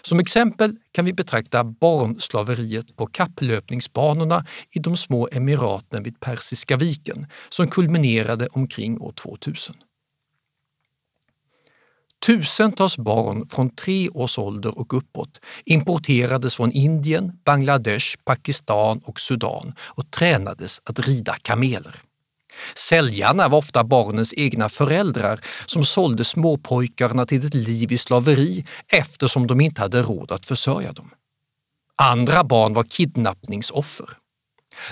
Som 0.03 0.19
exempel 0.19 0.77
kan 0.93 1.05
vi 1.05 1.13
betrakta 1.13 1.65
barnslaveriet 1.65 2.97
på 2.97 3.07
kapplöpningsbanorna 3.07 4.47
i 4.71 4.79
de 4.79 4.97
små 4.97 5.29
emiraten 5.33 6.03
vid 6.03 6.21
Persiska 6.21 6.77
viken 6.77 7.27
som 7.49 7.69
kulminerade 7.69 8.47
omkring 8.47 9.01
år 9.01 9.13
2000. 9.13 9.75
Tusentals 12.27 12.99
barn 12.99 13.47
från 13.47 13.71
tre 13.71 14.09
års 14.09 14.39
ålder 14.39 14.79
och 14.79 14.95
uppåt 14.95 15.41
importerades 15.65 16.57
från 16.57 16.73
Indien, 16.73 17.33
Bangladesh, 17.45 18.17
Pakistan 18.25 19.01
och 19.05 19.21
Sudan 19.21 19.75
och 19.81 20.11
tränades 20.11 20.81
att 20.85 20.99
rida 20.99 21.37
kameler. 21.43 22.03
Säljarna 22.75 23.49
var 23.49 23.59
ofta 23.59 23.85
barnens 23.85 24.35
egna 24.37 24.69
föräldrar 24.69 25.41
som 25.67 25.85
sålde 25.85 26.25
småpojkarna 26.25 27.27
till 27.27 27.47
ett 27.47 27.55
liv 27.55 27.93
i 27.93 27.99
slaveri 27.99 28.65
eftersom 28.93 29.47
de 29.47 29.61
inte 29.61 29.81
hade 29.81 30.03
råd 30.03 30.33
att 30.33 30.47
försörja 30.47 30.93
dem. 30.93 31.11
Andra 31.97 32.45
barn 32.45 32.75
var 32.75 32.85
kidnappningsoffer. 32.85 34.07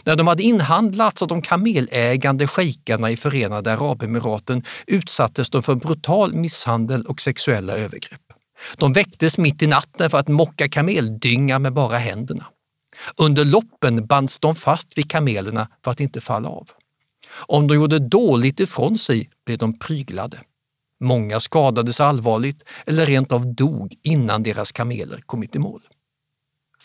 När 0.05 0.16
de 0.16 0.26
hade 0.26 0.43
inhandlats 0.43 1.23
av 1.23 1.28
de 1.28 1.43
kamelägande 1.43 2.47
shejkarna 2.47 3.11
i 3.11 3.16
Förenade 3.16 3.73
Arabemiraten 3.73 4.62
utsattes 4.87 5.50
de 5.50 5.62
för 5.62 5.75
brutal 5.75 6.35
misshandel 6.35 7.07
och 7.07 7.21
sexuella 7.21 7.73
övergrepp. 7.76 8.21
De 8.76 8.93
väcktes 8.93 9.38
mitt 9.38 9.62
i 9.62 9.66
natten 9.66 10.11
för 10.11 10.19
att 10.19 10.28
mocka 10.28 10.69
kameldynga 10.69 11.59
med 11.59 11.73
bara 11.73 11.99
händerna. 11.99 12.47
Under 13.16 13.45
loppen 13.45 14.07
bands 14.07 14.38
de 14.38 14.55
fast 14.55 14.99
vid 14.99 15.11
kamelerna 15.11 15.69
för 15.85 15.90
att 15.90 16.00
inte 16.00 16.21
falla 16.21 16.49
av. 16.49 16.69
Om 17.47 17.69
de 17.69 17.75
gjorde 17.75 17.99
dåligt 17.99 18.61
ifrån 18.61 18.99
sig 18.99 19.31
blev 19.47 19.59
de 19.59 19.78
pryglade. 19.78 20.40
Många 21.00 21.40
skadades 21.40 22.00
allvarligt 22.00 22.64
eller 22.87 23.07
rent 23.07 23.33
av 23.33 23.55
dog 23.55 23.95
innan 24.02 24.43
deras 24.43 24.73
kameler 24.73 25.21
kommit 25.26 25.57
i 25.57 25.59
mål. 25.59 25.83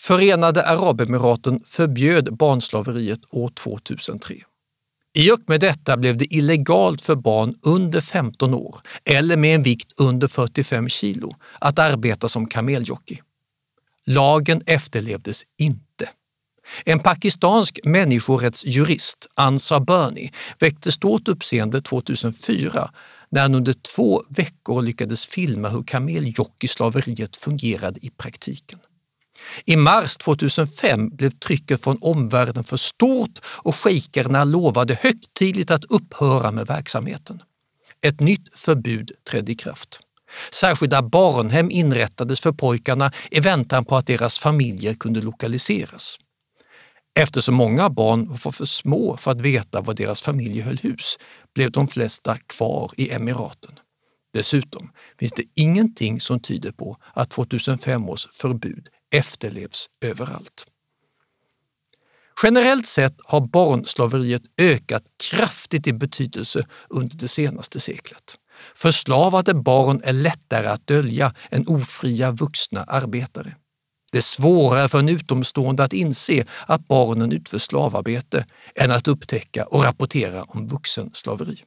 Förenade 0.04 0.66
Arabemiraten 0.66 1.64
förbjöd 1.66 2.38
barnslaveriet 2.38 3.20
år 3.30 3.50
2003. 3.50 4.36
I 5.14 5.32
och 5.32 5.40
med 5.48 5.60
detta 5.60 5.98
blev 5.98 6.18
det 6.18 6.34
illegalt 6.34 7.02
för 7.02 7.16
barn 7.16 7.56
under 7.62 8.02
15 8.02 8.54
år 8.54 8.82
eller 9.06 9.38
med 9.38 9.56
en 9.56 9.64
vikt 9.64 9.92
under 9.98 10.28
45 10.28 10.90
kilo 10.90 11.36
att 11.60 11.80
arbeta 11.80 12.28
som 12.30 12.48
kameljockey. 12.48 13.18
Lagen 14.06 14.64
efterlevdes 14.66 15.44
inte. 15.58 16.10
En 16.86 17.00
pakistansk 17.00 17.80
människorättsjurist, 17.84 19.28
Ansa 19.36 19.80
Berni, 19.80 20.32
väckte 20.60 20.92
stort 20.92 21.28
uppseende 21.28 21.82
2004 21.82 22.92
när 23.30 23.42
han 23.42 23.56
under 23.56 23.74
två 23.74 24.24
veckor 24.30 24.82
lyckades 24.82 25.26
filma 25.26 25.70
hur 25.70 25.84
kameljockeyslaveriet 25.84 27.38
fungerade 27.38 28.06
i 28.06 28.10
praktiken. 28.10 28.80
I 29.66 29.76
mars 29.76 30.18
2005 30.18 31.16
blev 31.16 31.30
trycket 31.30 31.84
från 31.84 31.98
omvärlden 32.02 32.64
för 32.64 32.78
stort 32.78 33.40
och 33.46 33.76
shejkerna 33.76 34.44
lovade 34.44 34.98
högtidligt 35.02 35.72
att 35.72 35.84
upphöra 35.84 36.52
med 36.52 36.68
verksamheten. 36.68 37.42
Ett 38.06 38.20
nytt 38.20 38.60
förbud 38.60 39.12
trädde 39.30 39.52
i 39.52 39.56
kraft. 39.56 40.00
Särskilda 40.52 41.02
barnhem 41.02 41.72
inrättades 41.72 42.40
för 42.40 42.52
pojkarna 42.52 43.12
i 43.32 43.40
väntan 43.40 43.86
på 43.86 43.96
att 43.96 44.08
deras 44.08 44.40
familjer 44.40 44.94
kunde 44.94 45.22
lokaliseras. 45.22 46.18
Eftersom 47.20 47.56
många 47.56 47.90
barn 47.90 48.30
var 48.30 48.52
för 48.52 48.66
små 48.66 49.18
för 49.18 49.32
att 49.32 49.42
veta 49.42 49.82
var 49.82 49.94
deras 49.94 50.22
familjer 50.22 50.64
höll 50.64 50.78
hus 50.78 51.18
blev 51.56 51.72
de 51.72 51.88
flesta 51.88 52.38
kvar 52.38 52.92
i 52.98 53.12
emiraten. 53.12 53.80
Dessutom 54.34 54.92
finns 55.20 55.32
det 55.32 55.44
ingenting 55.56 56.20
som 56.20 56.40
tyder 56.40 56.72
på 56.72 56.96
att 57.14 57.30
2005 57.30 58.10
års 58.10 58.28
förbud 58.32 58.88
efterlevs 59.12 59.90
överallt. 60.02 60.66
Generellt 62.44 62.88
sett 62.88 63.16
har 63.24 63.42
barnslaveriet 63.42 64.42
ökat 64.58 65.04
kraftigt 65.30 65.88
i 65.88 65.94
betydelse 65.94 66.68
under 66.90 67.18
det 67.18 67.28
senaste 67.28 67.80
seklet. 67.80 68.36
Förslavade 68.76 69.54
barn 69.54 70.02
är 70.04 70.14
lättare 70.14 70.68
att 70.68 70.88
dölja 70.88 71.34
än 71.50 71.68
ofria 71.68 72.32
vuxna 72.32 72.84
arbetare. 72.84 73.56
Det 74.12 74.18
är 74.18 74.22
svårare 74.22 74.90
för 74.90 75.00
en 75.00 75.10
utomstående 75.10 75.84
att 75.84 75.94
inse 75.94 76.46
att 76.68 76.88
barnen 76.88 77.32
utför 77.32 77.60
slavarbete 77.60 78.46
än 78.76 78.92
att 78.92 79.08
upptäcka 79.08 79.66
och 79.66 79.84
rapportera 79.84 80.44
om 80.44 80.68
vuxenslaveri. 80.68 81.64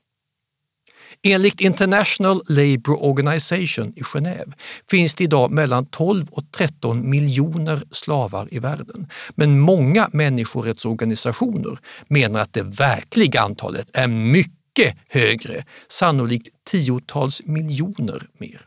Enligt 1.23 1.61
International 1.61 2.43
Labour 2.49 3.05
Organization 3.05 3.93
i 3.97 4.03
Genève 4.03 4.53
finns 4.91 5.15
det 5.15 5.25
idag 5.25 5.51
mellan 5.51 5.87
12 5.87 6.27
och 6.31 6.53
13 6.53 7.11
miljoner 7.11 7.83
slavar 7.91 8.49
i 8.51 8.59
världen. 8.59 9.09
Men 9.35 9.61
många 9.61 10.09
människorättsorganisationer 10.13 11.79
menar 12.09 12.41
att 12.41 12.53
det 12.53 12.63
verkliga 12.63 13.41
antalet 13.41 13.91
är 13.93 14.09
mycket 14.09 14.97
högre, 15.09 15.65
sannolikt 15.89 16.49
tiotals 16.65 17.43
miljoner 17.45 18.27
mer. 18.39 18.61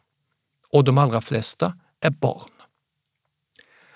Och 0.71 0.83
de 0.83 0.97
allra 0.97 1.21
flesta 1.21 1.73
är 2.01 2.09
barn. 2.09 2.51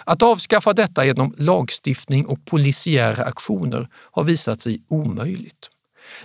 Att 0.06 0.22
avskaffa 0.22 0.74
detta 0.74 1.06
genom 1.06 1.34
lagstiftning 1.38 2.26
och 2.26 2.46
polisiära 2.46 3.24
aktioner 3.24 3.88
har 3.94 4.24
visat 4.24 4.62
sig 4.62 4.84
omöjligt. 4.90 5.70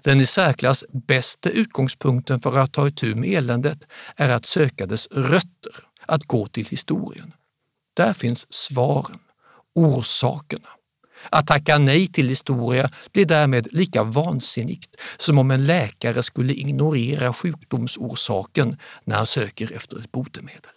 Den 0.02 0.20
i 0.20 0.26
särklass 0.26 0.84
bästa 0.92 1.50
utgångspunkten 1.50 2.40
för 2.40 2.58
att 2.58 2.72
ta 2.72 2.88
itu 2.88 3.14
med 3.14 3.30
eländet 3.30 3.86
är 4.16 4.30
att 4.30 4.46
söka 4.46 4.86
dess 4.86 5.08
rötter, 5.10 5.74
att 6.06 6.24
gå 6.24 6.46
till 6.46 6.66
historien. 6.66 7.32
Där 7.94 8.12
finns 8.12 8.46
svaren, 8.52 9.18
orsakerna. 9.74 10.68
Att 11.30 11.46
tacka 11.46 11.78
nej 11.78 12.06
till 12.08 12.28
historia 12.28 12.90
blir 13.12 13.26
därmed 13.26 13.68
lika 13.72 14.02
vansinnigt 14.02 14.96
som 15.16 15.38
om 15.38 15.50
en 15.50 15.66
läkare 15.66 16.22
skulle 16.22 16.52
ignorera 16.52 17.32
sjukdomsorsaken 17.32 18.76
när 19.04 19.16
han 19.16 19.26
söker 19.26 19.72
efter 19.72 19.98
ett 19.98 20.12
botemedel. 20.12 20.75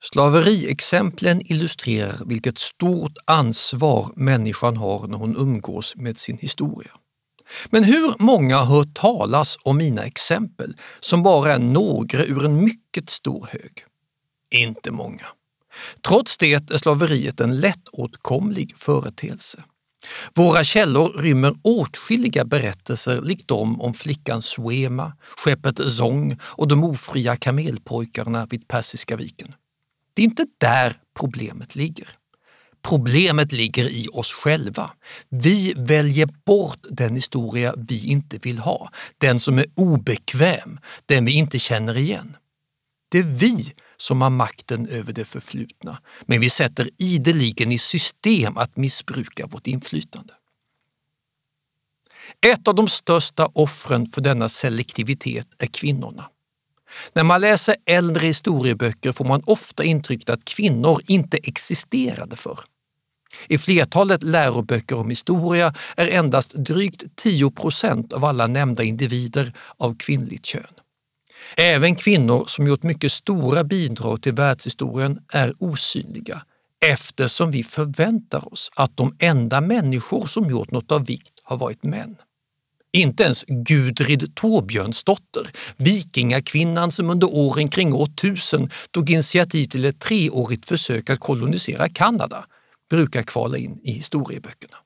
Slaveriexemplen 0.00 1.40
illustrerar 1.44 2.24
vilket 2.26 2.58
stort 2.58 3.12
ansvar 3.24 4.12
människan 4.16 4.76
har 4.76 5.06
när 5.06 5.18
hon 5.18 5.36
umgås 5.36 5.96
med 5.96 6.18
sin 6.18 6.38
historia. 6.38 6.90
Men 7.70 7.84
hur 7.84 8.14
många 8.18 8.56
har 8.56 8.76
hört 8.76 8.94
talas 8.94 9.56
om 9.62 9.76
mina 9.76 10.02
exempel 10.02 10.74
som 11.00 11.22
bara 11.22 11.54
är 11.54 11.58
några 11.58 12.24
ur 12.24 12.44
en 12.44 12.64
mycket 12.64 13.10
stor 13.10 13.48
hög? 13.50 13.84
Inte 14.50 14.90
många. 14.90 15.26
Trots 16.06 16.36
det 16.36 16.52
är 16.52 16.76
slaveriet 16.76 17.40
en 17.40 17.60
lättåtkomlig 17.60 18.76
företeelse. 18.76 19.62
Våra 20.34 20.64
källor 20.64 21.22
rymmer 21.22 21.54
åtskilliga 21.62 22.44
berättelser 22.44 23.20
likt 23.22 23.48
de 23.48 23.80
om 23.80 23.94
flickan 23.94 24.42
Suema, 24.42 25.12
skeppet 25.36 25.90
Zong 25.90 26.38
och 26.42 26.68
de 26.68 26.84
ofria 26.84 27.36
kamelpojkarna 27.36 28.46
vid 28.50 28.68
Persiska 28.68 29.16
viken. 29.16 29.54
Det 30.18 30.22
är 30.22 30.24
inte 30.24 30.46
där 30.58 30.96
problemet 31.18 31.76
ligger. 31.76 32.08
Problemet 32.82 33.52
ligger 33.52 33.84
i 33.84 34.08
oss 34.12 34.32
själva. 34.32 34.90
Vi 35.28 35.74
väljer 35.76 36.28
bort 36.44 36.78
den 36.90 37.14
historia 37.14 37.74
vi 37.76 38.06
inte 38.06 38.38
vill 38.38 38.58
ha, 38.58 38.90
den 39.18 39.40
som 39.40 39.58
är 39.58 39.66
obekväm, 39.74 40.80
den 41.06 41.24
vi 41.24 41.32
inte 41.32 41.58
känner 41.58 41.98
igen. 41.98 42.36
Det 43.08 43.18
är 43.18 43.22
vi 43.22 43.72
som 43.96 44.22
har 44.22 44.30
makten 44.30 44.88
över 44.88 45.12
det 45.12 45.24
förflutna, 45.24 45.98
men 46.26 46.40
vi 46.40 46.50
sätter 46.50 46.90
ideligen 46.98 47.72
i 47.72 47.78
system 47.78 48.56
att 48.56 48.76
missbruka 48.76 49.46
vårt 49.46 49.66
inflytande. 49.66 50.34
Ett 52.46 52.68
av 52.68 52.74
de 52.74 52.88
största 52.88 53.48
offren 53.52 54.06
för 54.06 54.20
denna 54.20 54.48
selektivitet 54.48 55.46
är 55.58 55.66
kvinnorna. 55.66 56.24
När 57.12 57.24
man 57.24 57.40
läser 57.40 57.76
äldre 57.86 58.26
historieböcker 58.26 59.12
får 59.12 59.24
man 59.24 59.42
ofta 59.46 59.84
intrycket 59.84 60.30
att 60.30 60.44
kvinnor 60.44 61.00
inte 61.06 61.36
existerade 61.36 62.36
förr. 62.36 62.58
I 63.48 63.58
flertalet 63.58 64.22
läroböcker 64.22 64.98
om 64.98 65.10
historia 65.10 65.74
är 65.96 66.08
endast 66.08 66.54
drygt 66.54 67.16
10 67.16 67.50
procent 67.50 68.12
av 68.12 68.24
alla 68.24 68.46
nämnda 68.46 68.82
individer 68.82 69.52
av 69.76 69.96
kvinnligt 69.98 70.46
kön. 70.46 70.74
Även 71.56 71.94
kvinnor 71.94 72.44
som 72.46 72.66
gjort 72.66 72.82
mycket 72.82 73.12
stora 73.12 73.64
bidrag 73.64 74.22
till 74.22 74.32
världshistorien 74.32 75.18
är 75.32 75.54
osynliga 75.58 76.42
eftersom 76.80 77.50
vi 77.50 77.64
förväntar 77.64 78.52
oss 78.52 78.70
att 78.76 78.96
de 78.96 79.16
enda 79.18 79.60
människor 79.60 80.26
som 80.26 80.50
gjort 80.50 80.70
något 80.70 80.92
av 80.92 81.06
vikt 81.06 81.32
har 81.42 81.56
varit 81.56 81.84
män. 81.84 82.16
Inte 82.98 83.22
ens 83.22 83.44
Gudrid 83.48 84.34
Torbjörnsdotter, 84.34 85.50
vikingakvinnan 85.76 86.90
som 86.92 87.10
under 87.10 87.34
åren 87.34 87.68
kring 87.68 87.94
år 87.94 88.06
1000 88.06 88.70
tog 88.90 89.10
initiativ 89.10 89.66
till 89.66 89.84
ett 89.84 90.00
treårigt 90.00 90.68
försök 90.68 91.10
att 91.10 91.20
kolonisera 91.20 91.88
Kanada, 91.88 92.44
brukar 92.90 93.22
kvala 93.22 93.58
in 93.58 93.80
i 93.82 93.90
historieböckerna. 93.90 94.76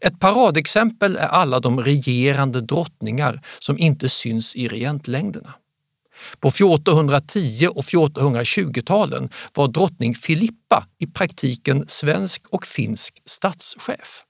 Ett 0.00 0.20
paradexempel 0.20 1.16
är 1.16 1.26
alla 1.26 1.60
de 1.60 1.80
regerande 1.80 2.60
drottningar 2.60 3.40
som 3.58 3.78
inte 3.78 4.08
syns 4.08 4.56
i 4.56 4.68
regentlängderna. 4.68 5.54
På 6.40 6.48
1410 6.48 7.68
och 7.74 7.84
1420-talen 7.84 9.28
var 9.54 9.68
drottning 9.68 10.14
Filippa 10.14 10.86
i 10.98 11.06
praktiken 11.06 11.84
svensk 11.88 12.42
och 12.50 12.66
finsk 12.66 13.22
statschef. 13.24 14.24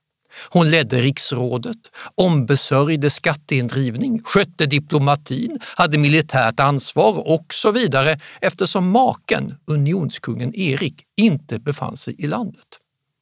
Hon 0.49 0.69
ledde 0.69 1.01
riksrådet, 1.01 1.77
ombesörjde 2.15 3.09
skatteindrivning, 3.09 4.21
skötte 4.23 4.65
diplomatin, 4.65 5.59
hade 5.75 5.97
militärt 5.97 6.59
ansvar 6.59 7.27
och 7.27 7.53
så 7.53 7.71
vidare 7.71 8.19
eftersom 8.41 8.91
maken, 8.91 9.55
unionskungen 9.65 10.55
Erik, 10.55 11.03
inte 11.17 11.59
befann 11.59 11.97
sig 11.97 12.15
i 12.17 12.27
landet. 12.27 12.79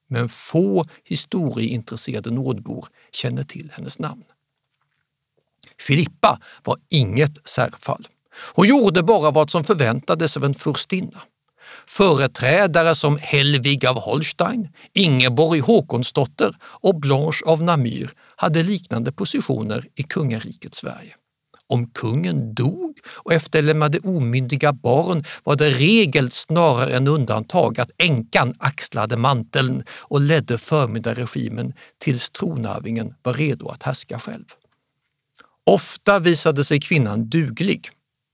Men 0.09 0.29
få 0.29 0.85
historieintresserade 1.03 2.31
nordbor 2.31 2.87
känner 3.11 3.43
till 3.43 3.71
hennes 3.73 3.99
namn. 3.99 4.23
Filippa 5.79 6.39
var 6.63 6.77
inget 6.89 7.49
särfall. 7.49 8.07
Hon 8.53 8.67
gjorde 8.67 9.03
bara 9.03 9.31
vad 9.31 9.49
som 9.49 9.63
förväntades 9.63 10.37
av 10.37 10.43
en 10.43 10.53
furstinna. 10.53 11.21
Företrädare 11.87 12.95
som 12.95 13.17
Helvig 13.21 13.85
av 13.85 14.01
Holstein, 14.01 14.69
Ingeborg 14.93 15.59
Håkonsdotter 15.59 16.55
och 16.63 16.99
Blanche 16.99 17.45
av 17.45 17.63
Namur 17.63 18.11
hade 18.35 18.63
liknande 18.63 19.11
positioner 19.11 19.85
i 19.95 20.03
kungariket 20.03 20.75
Sverige. 20.75 21.15
Om 21.67 21.89
kungen 21.89 22.53
dog 22.53 22.97
och 23.07 23.33
efterlämnade 23.33 23.99
omyndiga 23.99 24.73
barn 24.73 25.23
var 25.43 25.55
det 25.55 25.69
regel 25.69 26.31
snarare 26.31 26.95
än 26.95 27.07
undantag 27.07 27.79
att 27.79 27.91
änkan 27.97 28.55
axlade 28.57 29.17
manteln 29.17 29.83
och 29.89 30.21
ledde 30.21 30.57
förmyndarregimen 30.57 31.73
tills 31.97 32.29
tronarvingen 32.29 33.13
var 33.23 33.33
redo 33.33 33.67
att 33.67 33.83
härska 33.83 34.19
själv. 34.19 34.45
Ofta 35.65 36.19
visade 36.19 36.63
sig 36.63 36.79
kvinnan 36.79 37.29
duglig 37.29 37.89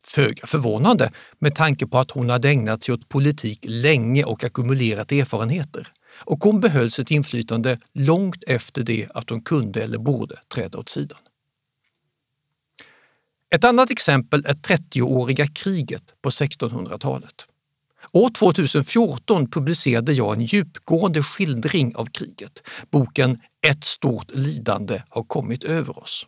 Föga 0.10 0.48
förvånande 0.48 1.12
med 1.40 1.56
tanke 1.56 1.88
på 1.88 2.00
att 2.00 2.12
hon 2.12 2.30
hade 2.30 2.50
ägnat 2.50 2.84
sig 2.84 2.94
åt 2.94 3.10
politik 3.10 3.60
länge 3.68 4.24
och 4.24 4.44
ackumulerat 4.44 5.12
erfarenheter. 5.12 5.88
Och 6.26 6.44
hon 6.44 6.60
behöll 6.60 6.92
sitt 6.92 7.12
inflytande 7.12 7.78
långt 7.94 8.44
efter 8.48 8.84
det 8.84 9.08
att 9.14 9.30
hon 9.30 9.42
kunde 9.42 9.84
eller 9.84 9.98
borde 9.98 10.36
träda 10.54 10.78
åt 10.78 10.90
sidan. 10.90 11.18
Ett 13.56 13.64
annat 13.64 13.92
exempel 13.92 14.46
är 14.46 14.54
30-åriga 14.54 15.48
kriget 15.48 16.14
på 16.22 16.30
1600-talet. 16.30 17.46
År 18.12 18.30
2014 18.30 19.52
publicerade 19.52 20.14
jag 20.14 20.34
en 20.34 20.42
djupgående 20.42 21.24
skildring 21.24 21.96
av 21.96 22.06
kriget. 22.06 22.68
Boken 22.90 23.42
Ett 23.68 23.84
stort 23.84 24.32
lidande 24.32 25.02
har 25.10 25.24
kommit 25.24 25.64
över 25.64 26.00
oss. 26.00 26.28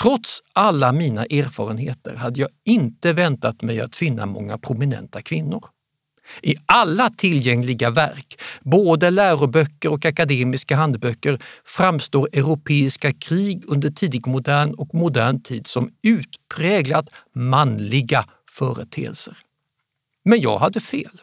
Trots 0.00 0.40
alla 0.52 0.92
mina 0.92 1.24
erfarenheter 1.24 2.14
hade 2.14 2.40
jag 2.40 2.50
inte 2.64 3.12
väntat 3.12 3.62
mig 3.62 3.80
att 3.80 3.96
finna 3.96 4.26
många 4.26 4.58
prominenta 4.58 5.22
kvinnor. 5.22 5.64
I 6.42 6.56
alla 6.66 7.10
tillgängliga 7.10 7.90
verk, 7.90 8.40
både 8.60 9.10
läroböcker 9.10 9.92
och 9.92 10.04
akademiska 10.04 10.76
handböcker, 10.76 11.42
framstår 11.64 12.28
europeiska 12.32 13.12
krig 13.12 13.64
under 13.68 13.90
tidigmodern 13.90 14.74
och 14.74 14.94
modern 14.94 15.42
tid 15.42 15.66
som 15.66 15.90
utpräglat 16.02 17.08
manliga 17.34 18.24
företeelser. 18.50 19.36
Men 20.24 20.40
jag 20.40 20.58
hade 20.58 20.80
fel. 20.80 21.20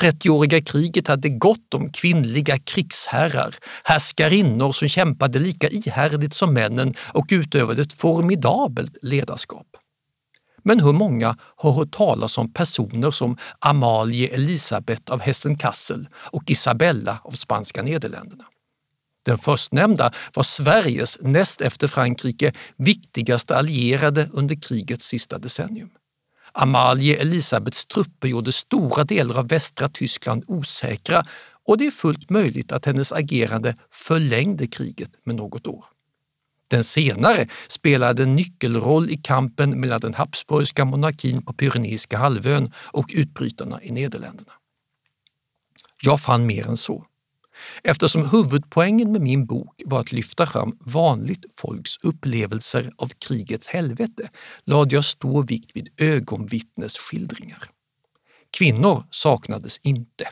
30-åriga 0.00 0.60
kriget 0.60 1.08
hade 1.08 1.28
gott 1.28 1.74
om 1.74 1.92
kvinnliga 1.92 2.58
krigsherrar, 2.58 3.54
härskarinnor 3.84 4.72
som 4.72 4.88
kämpade 4.88 5.38
lika 5.38 5.68
ihärdigt 5.68 6.34
som 6.34 6.54
männen 6.54 6.94
och 7.12 7.26
utövade 7.30 7.82
ett 7.82 7.92
formidabelt 7.92 8.96
ledarskap. 9.02 9.66
Men 10.64 10.80
hur 10.80 10.92
många 10.92 11.36
har 11.56 11.72
hört 11.72 11.92
talas 11.92 12.38
om 12.38 12.52
personer 12.52 13.10
som 13.10 13.36
Amalie 13.58 14.28
Elisabeth 14.34 15.12
av 15.12 15.20
Hessen-Kassel 15.20 16.06
och 16.14 16.50
Isabella 16.50 17.20
av 17.24 17.30
Spanska 17.30 17.82
Nederländerna? 17.82 18.44
Den 19.24 19.38
förstnämnda 19.38 20.12
var 20.34 20.42
Sveriges 20.42 21.18
näst 21.20 21.60
efter 21.60 21.88
Frankrike 21.88 22.52
viktigaste 22.76 23.56
allierade 23.56 24.28
under 24.32 24.62
krigets 24.62 25.06
sista 25.06 25.38
decennium. 25.38 25.90
Amalie 26.52 27.16
Elisabeths 27.16 27.84
trupper 27.84 28.28
gjorde 28.28 28.52
stora 28.52 29.04
delar 29.04 29.38
av 29.38 29.48
västra 29.48 29.88
Tyskland 29.88 30.44
osäkra 30.46 31.24
och 31.66 31.78
det 31.78 31.86
är 31.86 31.90
fullt 31.90 32.30
möjligt 32.30 32.72
att 32.72 32.86
hennes 32.86 33.12
agerande 33.12 33.76
förlängde 33.90 34.66
kriget 34.66 35.26
med 35.26 35.34
något 35.34 35.66
år. 35.66 35.84
Den 36.68 36.84
senare 36.84 37.48
spelade 37.68 38.22
en 38.22 38.36
nyckelroll 38.36 39.10
i 39.10 39.16
kampen 39.16 39.80
mellan 39.80 40.00
den 40.00 40.14
habsburgska 40.14 40.84
monarkin 40.84 41.42
på 41.42 41.52
Pyreneiska 41.52 42.18
halvön 42.18 42.72
och 42.76 43.10
utbrytarna 43.14 43.82
i 43.82 43.92
Nederländerna. 43.92 44.52
Jag 46.02 46.20
fann 46.20 46.46
mer 46.46 46.66
än 46.68 46.76
så. 46.76 47.06
Eftersom 47.84 48.28
huvudpoängen 48.30 49.12
med 49.12 49.20
min 49.20 49.46
bok 49.46 49.82
var 49.84 50.00
att 50.00 50.12
lyfta 50.12 50.46
fram 50.46 50.76
vanligt 50.80 51.44
folks 51.56 51.96
upplevelser 52.02 52.92
av 52.98 53.10
krigets 53.26 53.68
helvete 53.68 54.28
lade 54.64 54.94
jag 54.94 55.04
stor 55.04 55.46
vikt 55.46 55.70
vid 55.74 55.88
ögonvittnesskildringar. 55.96 57.70
Kvinnor 58.50 59.04
saknades 59.10 59.78
inte. 59.82 60.28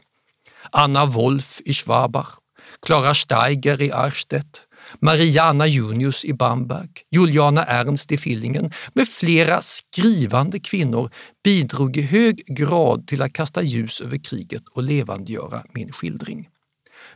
Anna 0.71 1.07
Wolf 1.07 1.61
i 1.65 1.73
Schwabach, 1.73 2.39
Clara 2.87 3.15
Steiger 3.15 3.83
i 3.83 3.93
Arstedt, 3.93 4.63
Mariana 5.01 5.67
Junius 5.67 6.25
i 6.25 6.33
Bamberg, 6.33 6.89
Juliana 7.11 7.65
Ernst 7.65 8.13
i 8.13 8.19
Fillingen 8.19 8.73
med 8.93 9.09
flera 9.09 9.63
skrivande 9.63 10.61
kvinnor 10.61 11.11
bidrog 11.45 11.97
i 11.97 12.03
hög 12.03 12.43
grad 12.47 13.07
till 13.07 13.23
att 13.23 13.33
kasta 13.33 13.63
ljus 13.63 14.01
över 14.01 14.19
kriget 14.19 14.69
och 14.69 14.83
levandegöra 14.83 15.63
min 15.73 15.93
skildring. 15.93 16.49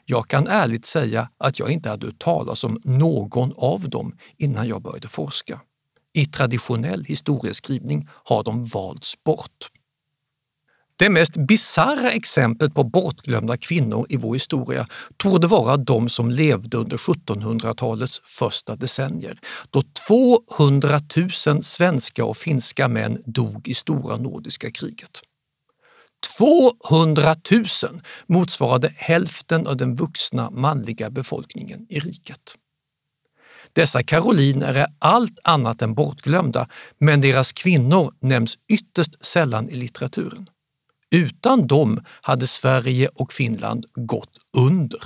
Jag 0.06 0.28
kan 0.28 0.46
ärligt 0.46 0.86
säga 0.86 1.28
att 1.38 1.58
jag 1.58 1.70
inte 1.70 1.88
hade 1.88 2.06
hört 2.06 2.18
talas 2.18 2.64
om 2.64 2.80
någon 2.84 3.52
av 3.56 3.88
dem 3.88 4.16
innan 4.38 4.68
jag 4.68 4.82
började 4.82 5.08
forska. 5.08 5.60
I 6.14 6.26
traditionell 6.26 7.04
historieskrivning 7.04 8.08
har 8.24 8.44
de 8.44 8.64
valts 8.64 9.24
bort. 9.24 9.68
Det 10.96 11.10
mest 11.10 11.36
bizarra 11.36 12.10
exemplet 12.10 12.74
på 12.74 12.84
bortglömda 12.84 13.56
kvinnor 13.56 14.06
i 14.08 14.16
vår 14.16 14.34
historia 14.34 14.86
torde 15.16 15.46
vara 15.46 15.76
de 15.76 16.08
som 16.08 16.30
levde 16.30 16.76
under 16.76 16.96
1700-talets 16.96 18.20
första 18.24 18.76
decennier, 18.76 19.38
då 19.70 19.82
200 20.48 21.00
000 21.46 21.62
svenska 21.62 22.24
och 22.24 22.36
finska 22.36 22.88
män 22.88 23.22
dog 23.24 23.68
i 23.68 23.74
stora 23.74 24.16
nordiska 24.16 24.70
kriget. 24.70 25.20
200 26.38 27.36
000 27.50 27.64
motsvarade 28.26 28.92
hälften 28.96 29.66
av 29.66 29.76
den 29.76 29.94
vuxna 29.94 30.50
manliga 30.50 31.10
befolkningen 31.10 31.86
i 31.88 31.98
riket. 32.00 32.54
Dessa 33.72 34.02
karoliner 34.02 34.74
är 34.74 34.86
allt 34.98 35.38
annat 35.44 35.82
än 35.82 35.94
bortglömda, 35.94 36.68
men 36.98 37.20
deras 37.20 37.52
kvinnor 37.52 38.14
nämns 38.20 38.58
ytterst 38.72 39.26
sällan 39.26 39.68
i 39.68 39.74
litteraturen. 39.74 40.48
Utan 41.10 41.66
dem 41.66 42.04
hade 42.22 42.46
Sverige 42.46 43.08
och 43.14 43.32
Finland 43.32 43.86
gått 43.94 44.38
under. 44.56 45.00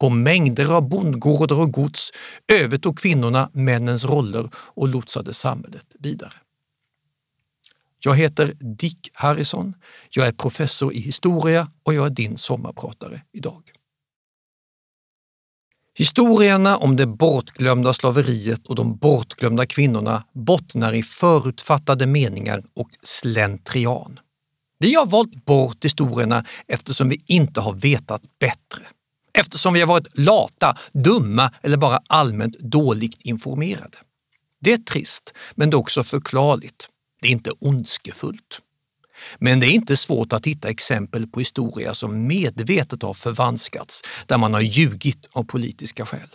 På 0.00 0.10
mängder 0.10 0.72
av 0.72 0.88
bondgårdar 0.88 1.56
och 1.56 1.72
gods 1.72 2.10
övertog 2.52 2.98
kvinnorna 2.98 3.50
männens 3.52 4.04
roller 4.04 4.50
och 4.54 4.88
lotsade 4.88 5.34
samhället 5.34 5.86
vidare. 5.98 6.32
Jag 8.04 8.16
heter 8.16 8.56
Dick 8.60 9.10
Harrison. 9.12 9.74
Jag 10.10 10.26
är 10.26 10.32
professor 10.32 10.92
i 10.92 11.00
historia 11.00 11.70
och 11.82 11.94
jag 11.94 12.06
är 12.06 12.10
din 12.10 12.38
sommarpratare 12.38 13.22
idag. 13.32 13.62
Historierna 15.94 16.76
om 16.76 16.96
det 16.96 17.06
bortglömda 17.06 17.92
slaveriet 17.92 18.66
och 18.66 18.74
de 18.74 18.96
bortglömda 18.96 19.66
kvinnorna 19.66 20.24
bottnar 20.32 20.92
i 20.92 21.02
förutfattade 21.02 22.06
meningar 22.06 22.64
och 22.74 22.88
slentrian. 23.02 24.20
Vi 24.78 24.94
har 24.94 25.06
valt 25.06 25.44
bort 25.44 25.84
historierna 25.84 26.44
eftersom 26.68 27.08
vi 27.08 27.22
inte 27.26 27.60
har 27.60 27.72
vetat 27.72 28.22
bättre. 28.40 28.86
Eftersom 29.32 29.74
vi 29.74 29.80
har 29.80 29.86
varit 29.86 30.18
lata, 30.18 30.76
dumma 30.92 31.52
eller 31.62 31.76
bara 31.76 32.00
allmänt 32.06 32.58
dåligt 32.58 33.22
informerade. 33.22 33.98
Det 34.60 34.72
är 34.72 34.78
trist, 34.78 35.34
men 35.54 35.70
det 35.70 35.74
är 35.74 35.78
också 35.78 36.04
förklarligt. 36.04 36.88
Det 37.24 37.28
är 37.28 37.32
inte 37.32 37.50
ondskefullt. 37.50 38.60
Men 39.38 39.60
det 39.60 39.66
är 39.66 39.70
inte 39.70 39.96
svårt 39.96 40.32
att 40.32 40.46
hitta 40.46 40.68
exempel 40.68 41.26
på 41.26 41.40
historia 41.40 41.94
som 41.94 42.26
medvetet 42.26 43.02
har 43.02 43.14
förvanskats, 43.14 44.02
där 44.26 44.38
man 44.38 44.54
har 44.54 44.60
ljugit 44.60 45.28
av 45.32 45.44
politiska 45.44 46.06
skäl. 46.06 46.28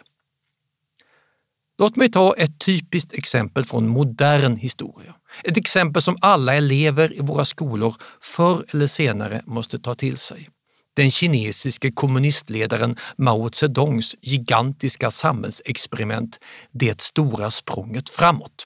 Låt 1.78 1.96
mig 1.96 2.12
ta 2.12 2.34
ett 2.34 2.60
typiskt 2.60 3.14
exempel 3.14 3.66
från 3.66 3.88
modern 3.88 4.56
historia. 4.56 5.16
Ett 5.44 5.58
exempel 5.58 6.02
som 6.02 6.18
alla 6.22 6.54
elever 6.54 7.14
i 7.14 7.20
våra 7.20 7.46
skolor 7.46 7.96
förr 8.22 8.66
eller 8.74 8.88
senare 8.88 9.42
måste 9.46 9.80
ta 9.80 9.96
till 9.96 10.18
sig. 10.18 10.50
Den 10.94 11.12
kinesiske 11.12 11.92
kommunistledaren 11.92 12.96
Mao 13.18 13.50
Zedongs 13.52 14.16
gigantiska 14.22 15.12
samhällsexperiment 15.12 16.40
Det 16.72 17.02
stora 17.02 17.52
språnget 17.52 18.10
framåt 18.10 18.66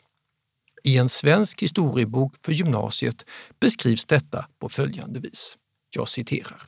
i 0.83 0.97
en 0.97 1.09
svensk 1.09 1.61
historiebok 1.61 2.33
för 2.45 2.51
gymnasiet 2.51 3.25
beskrivs 3.59 4.05
detta 4.05 4.45
på 4.59 4.69
följande 4.69 5.19
vis. 5.19 5.57
Jag 5.95 6.09
citerar. 6.09 6.63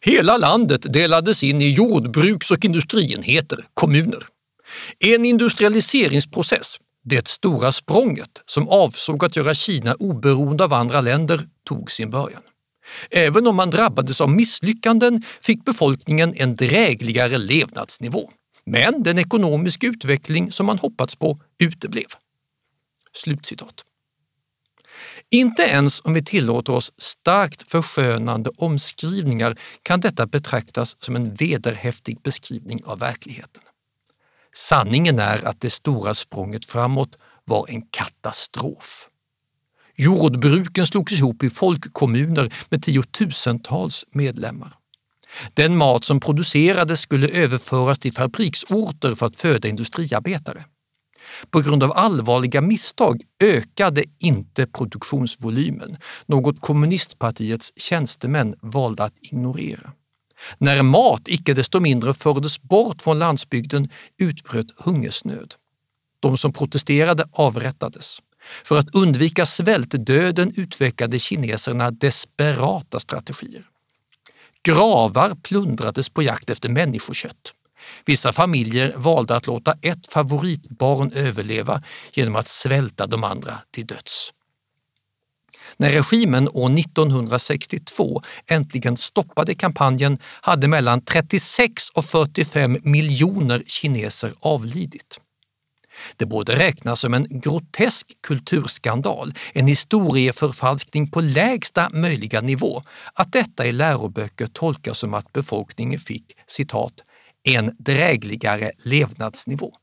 Hela 0.00 0.36
landet 0.36 0.92
delades 0.92 1.42
in 1.42 1.62
i 1.62 1.70
jordbruks 1.70 2.50
och 2.50 2.64
industrienheter, 2.64 3.64
kommuner. 3.74 4.22
En 4.98 5.24
industrialiseringsprocess, 5.24 6.76
det 7.04 7.28
stora 7.28 7.72
språnget 7.72 8.42
som 8.46 8.68
avsåg 8.68 9.24
att 9.24 9.36
göra 9.36 9.54
Kina 9.54 9.94
oberoende 9.94 10.64
av 10.64 10.72
andra 10.72 11.00
länder, 11.00 11.48
tog 11.64 11.90
sin 11.90 12.10
början. 12.10 12.42
Även 13.10 13.46
om 13.46 13.56
man 13.56 13.70
drabbades 13.70 14.20
av 14.20 14.30
misslyckanden 14.30 15.22
fick 15.40 15.64
befolkningen 15.64 16.34
en 16.36 16.56
drägligare 16.56 17.38
levnadsnivå. 17.38 18.30
Men 18.66 19.02
den 19.02 19.18
ekonomiska 19.18 19.86
utveckling 19.86 20.52
som 20.52 20.66
man 20.66 20.78
hoppats 20.78 21.16
på 21.16 21.38
uteblev. 21.58 22.06
Slutcitat. 23.16 23.84
Inte 25.30 25.62
ens 25.62 26.00
om 26.04 26.14
vi 26.14 26.24
tillåter 26.24 26.72
oss 26.72 26.92
starkt 26.98 27.70
förskönande 27.70 28.50
omskrivningar 28.56 29.56
kan 29.82 30.00
detta 30.00 30.26
betraktas 30.26 30.96
som 31.04 31.16
en 31.16 31.34
vederhäftig 31.34 32.22
beskrivning 32.22 32.84
av 32.84 32.98
verkligheten. 32.98 33.62
Sanningen 34.56 35.18
är 35.18 35.44
att 35.44 35.60
det 35.60 35.70
stora 35.70 36.14
språnget 36.14 36.66
framåt 36.66 37.16
var 37.44 37.66
en 37.68 37.82
katastrof. 37.82 39.08
Jordbruken 39.96 40.86
slogs 40.86 41.12
ihop 41.12 41.42
i 41.42 41.50
folkkommuner 41.50 42.54
med 42.68 42.82
tiotusentals 42.82 44.04
medlemmar. 44.10 44.74
Den 45.54 45.76
mat 45.76 46.04
som 46.04 46.20
producerades 46.20 47.00
skulle 47.00 47.28
överföras 47.28 47.98
till 47.98 48.12
fabriksorter 48.12 49.14
för 49.14 49.26
att 49.26 49.36
föda 49.36 49.68
industriarbetare. 49.68 50.64
På 51.50 51.60
grund 51.60 51.82
av 51.82 51.92
allvarliga 51.92 52.60
misstag 52.60 53.22
ökade 53.40 54.04
inte 54.18 54.66
produktionsvolymen, 54.66 55.96
något 56.26 56.60
kommunistpartiets 56.60 57.72
tjänstemän 57.76 58.54
valde 58.60 59.04
att 59.04 59.18
ignorera. 59.20 59.92
När 60.58 60.82
mat 60.82 61.28
icke 61.28 61.54
desto 61.54 61.80
mindre 61.80 62.14
fördes 62.14 62.62
bort 62.62 63.02
från 63.02 63.18
landsbygden 63.18 63.88
utbröt 64.18 64.66
hungersnöd. 64.76 65.54
De 66.20 66.38
som 66.38 66.52
protesterade 66.52 67.28
avrättades. 67.32 68.18
För 68.64 68.78
att 68.78 68.94
undvika 68.94 69.46
svältdöden 69.46 70.52
utvecklade 70.56 71.18
kineserna 71.18 71.90
desperata 71.90 73.00
strategier. 73.00 73.66
Gravar 74.62 75.34
plundrades 75.42 76.08
på 76.08 76.22
jakt 76.22 76.50
efter 76.50 76.68
människokött. 76.68 77.52
Vissa 78.04 78.32
familjer 78.32 78.94
valde 78.96 79.36
att 79.36 79.46
låta 79.46 79.74
ett 79.82 80.12
favoritbarn 80.12 81.12
överleva 81.12 81.82
genom 82.12 82.36
att 82.36 82.48
svälta 82.48 83.06
de 83.06 83.24
andra 83.24 83.58
till 83.70 83.86
döds. 83.86 84.30
När 85.76 85.90
regimen 85.90 86.48
år 86.48 86.78
1962 86.78 88.22
äntligen 88.50 88.96
stoppade 88.96 89.54
kampanjen 89.54 90.18
hade 90.22 90.68
mellan 90.68 91.04
36 91.04 91.88
och 91.88 92.04
45 92.04 92.78
miljoner 92.82 93.62
kineser 93.66 94.32
avlidit. 94.40 95.20
Det 96.16 96.26
borde 96.26 96.58
räknas 96.58 97.00
som 97.00 97.14
en 97.14 97.26
grotesk 97.30 98.06
kulturskandal, 98.26 99.34
en 99.52 99.66
historieförfalskning 99.66 101.10
på 101.10 101.20
lägsta 101.20 101.90
möjliga 101.92 102.40
nivå, 102.40 102.82
att 103.14 103.32
detta 103.32 103.66
i 103.66 103.72
läroböcker 103.72 104.46
tolkas 104.46 104.98
som 104.98 105.14
att 105.14 105.32
befolkningen 105.32 106.00
fick 106.00 106.24
citat 106.46 106.92
en 107.44 107.76
drägligare 107.78 108.70
levnadsnivå. 108.78 109.74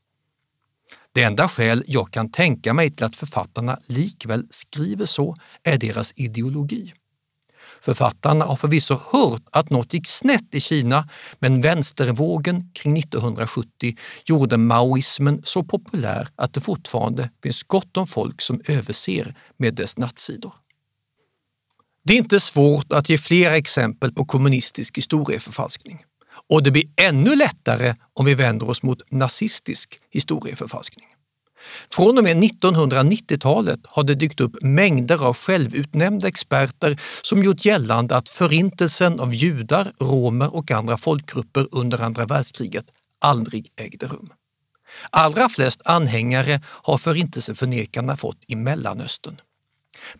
Det 1.14 1.22
enda 1.22 1.48
skäl 1.48 1.84
jag 1.86 2.10
kan 2.10 2.30
tänka 2.30 2.72
mig 2.72 2.90
till 2.90 3.06
att 3.06 3.16
författarna 3.16 3.78
likväl 3.86 4.46
skriver 4.50 5.06
så 5.06 5.36
är 5.62 5.78
deras 5.78 6.12
ideologi. 6.16 6.92
Författarna 7.80 8.44
har 8.44 8.56
förvisso 8.56 9.00
hört 9.10 9.42
att 9.50 9.70
något 9.70 9.94
gick 9.94 10.06
snett 10.06 10.54
i 10.54 10.60
Kina, 10.60 11.08
men 11.38 11.60
vänstervågen 11.60 12.70
kring 12.74 12.98
1970 12.98 13.96
gjorde 14.24 14.56
maoismen 14.56 15.42
så 15.44 15.64
populär 15.64 16.28
att 16.36 16.54
det 16.54 16.60
fortfarande 16.60 17.30
finns 17.42 17.62
gott 17.62 17.96
om 17.96 18.06
folk 18.06 18.40
som 18.40 18.60
överser 18.68 19.34
med 19.56 19.74
dess 19.74 19.96
nattsidor. 19.96 20.54
Det 22.04 22.14
är 22.14 22.18
inte 22.18 22.40
svårt 22.40 22.92
att 22.92 23.08
ge 23.08 23.18
flera 23.18 23.56
exempel 23.56 24.12
på 24.12 24.24
kommunistisk 24.24 24.98
historieförfalskning. 24.98 26.04
Och 26.48 26.62
det 26.62 26.70
blir 26.70 26.84
ännu 26.96 27.36
lättare 27.36 27.94
om 28.14 28.24
vi 28.24 28.34
vänder 28.34 28.70
oss 28.70 28.82
mot 28.82 29.10
nazistisk 29.10 30.00
historieförfalskning. 30.10 31.06
Från 31.90 32.18
och 32.18 32.24
med 32.24 32.36
1990-talet 32.36 33.80
har 33.84 34.02
det 34.02 34.14
dykt 34.14 34.40
upp 34.40 34.62
mängder 34.62 35.24
av 35.24 35.36
självutnämnda 35.36 36.28
experter 36.28 37.00
som 37.22 37.42
gjort 37.42 37.64
gällande 37.64 38.16
att 38.16 38.28
förintelsen 38.28 39.20
av 39.20 39.34
judar, 39.34 39.92
romer 40.00 40.54
och 40.54 40.70
andra 40.70 40.96
folkgrupper 40.96 41.66
under 41.70 42.02
andra 42.02 42.26
världskriget 42.26 42.84
aldrig 43.18 43.68
ägde 43.76 44.06
rum. 44.06 44.32
Allra 45.10 45.48
flest 45.48 45.82
anhängare 45.84 46.60
har 46.66 46.98
förintelseförnekarna 46.98 48.16
fått 48.16 48.44
i 48.48 48.56
Mellanöstern. 48.56 49.40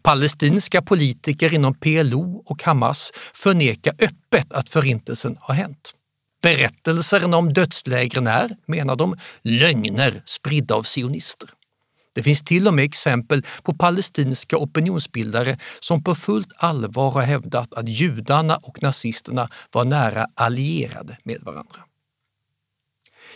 Palestinska 0.02 0.82
politiker 0.82 1.54
inom 1.54 1.74
PLO 1.74 2.42
och 2.46 2.62
Hamas 2.62 3.12
förnekar 3.34 3.94
öppet 3.98 4.52
att 4.52 4.70
förintelsen 4.70 5.36
har 5.40 5.54
hänt. 5.54 5.92
Berättelserna 6.42 7.36
om 7.36 7.52
dödslägren 7.52 8.26
är, 8.26 8.50
menar 8.66 8.96
de, 8.96 9.16
lögner 9.42 10.22
spridda 10.24 10.74
av 10.74 10.82
sionister. 10.82 11.48
Det 12.14 12.22
finns 12.22 12.42
till 12.42 12.68
och 12.68 12.74
med 12.74 12.84
exempel 12.84 13.42
på 13.62 13.74
palestinska 13.74 14.56
opinionsbildare 14.56 15.58
som 15.80 16.04
på 16.04 16.14
fullt 16.14 16.52
allvar 16.56 17.10
har 17.10 17.22
hävdat 17.22 17.74
att 17.74 17.88
judarna 17.88 18.56
och 18.56 18.82
nazisterna 18.82 19.48
var 19.72 19.84
nära 19.84 20.26
allierade 20.34 21.18
med 21.24 21.38
varandra. 21.40 21.78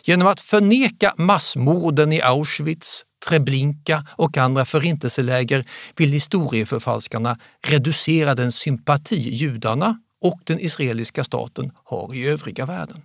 Genom 0.05 0.29
att 0.29 0.41
förneka 0.41 1.15
massmorden 1.17 2.13
i 2.13 2.23
Auschwitz, 2.23 3.05
Treblinka 3.29 4.07
och 4.17 4.37
andra 4.37 4.65
förintelseläger 4.65 5.65
vill 5.97 6.13
historieförfalskarna 6.13 7.39
reducera 7.67 8.35
den 8.35 8.53
sympati 8.53 9.17
judarna 9.17 10.01
och 10.27 10.41
den 10.45 10.61
israeliska 10.61 11.25
staten 11.25 11.73
har 11.85 12.15
i 12.15 12.27
övriga 12.27 12.67
världen. 12.67 13.03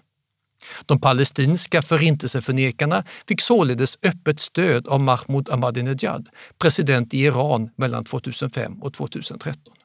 De 0.86 1.00
palestinska 1.00 1.82
förintelseförnekarna 1.82 3.04
fick 3.28 3.42
således 3.42 3.98
öppet 4.04 4.40
stöd 4.40 4.88
av 4.88 5.00
Mahmoud 5.00 5.50
Ahmadinejad, 5.50 6.30
president 6.58 7.14
i 7.14 7.18
Iran 7.18 7.70
mellan 7.76 8.06
2005 8.06 8.82
och 8.82 8.94
2013. 8.94 9.76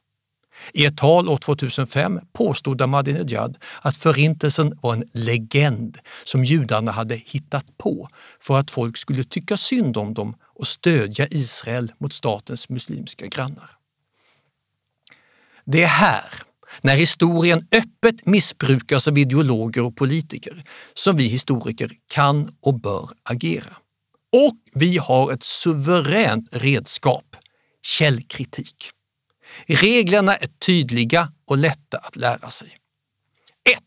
I 0.72 0.84
ett 0.84 0.96
tal 0.96 1.28
år 1.28 1.36
2005 1.36 2.20
påstod 2.32 2.82
Ahmadinejad 2.82 3.58
att 3.82 3.96
förintelsen 3.96 4.78
var 4.82 4.94
en 4.94 5.04
legend 5.12 5.98
som 6.24 6.44
judarna 6.44 6.92
hade 6.92 7.14
hittat 7.14 7.78
på 7.78 8.08
för 8.40 8.58
att 8.58 8.70
folk 8.70 8.96
skulle 8.96 9.24
tycka 9.24 9.56
synd 9.56 9.96
om 9.96 10.14
dem 10.14 10.34
och 10.42 10.66
stödja 10.66 11.26
Israel 11.30 11.92
mot 11.98 12.12
statens 12.12 12.68
muslimska 12.68 13.26
grannar. 13.26 13.70
Det 15.64 15.82
är 15.82 15.86
här 15.86 16.24
när 16.80 16.96
historien 16.96 17.68
öppet 17.72 18.26
missbrukas 18.26 19.08
av 19.08 19.18
ideologer 19.18 19.84
och 19.84 19.96
politiker 19.96 20.62
som 20.94 21.16
vi 21.16 21.28
historiker 21.28 21.90
kan 22.12 22.56
och 22.60 22.80
bör 22.80 23.10
agera. 23.22 23.76
Och 24.32 24.56
vi 24.74 24.98
har 24.98 25.32
ett 25.32 25.42
suveränt 25.42 26.48
redskap, 26.52 27.36
källkritik. 27.82 28.90
Reglerna 29.66 30.36
är 30.36 30.48
tydliga 30.66 31.32
och 31.46 31.58
lätta 31.58 31.98
att 31.98 32.16
lära 32.16 32.50
sig. 32.50 32.68
1. 33.64 33.78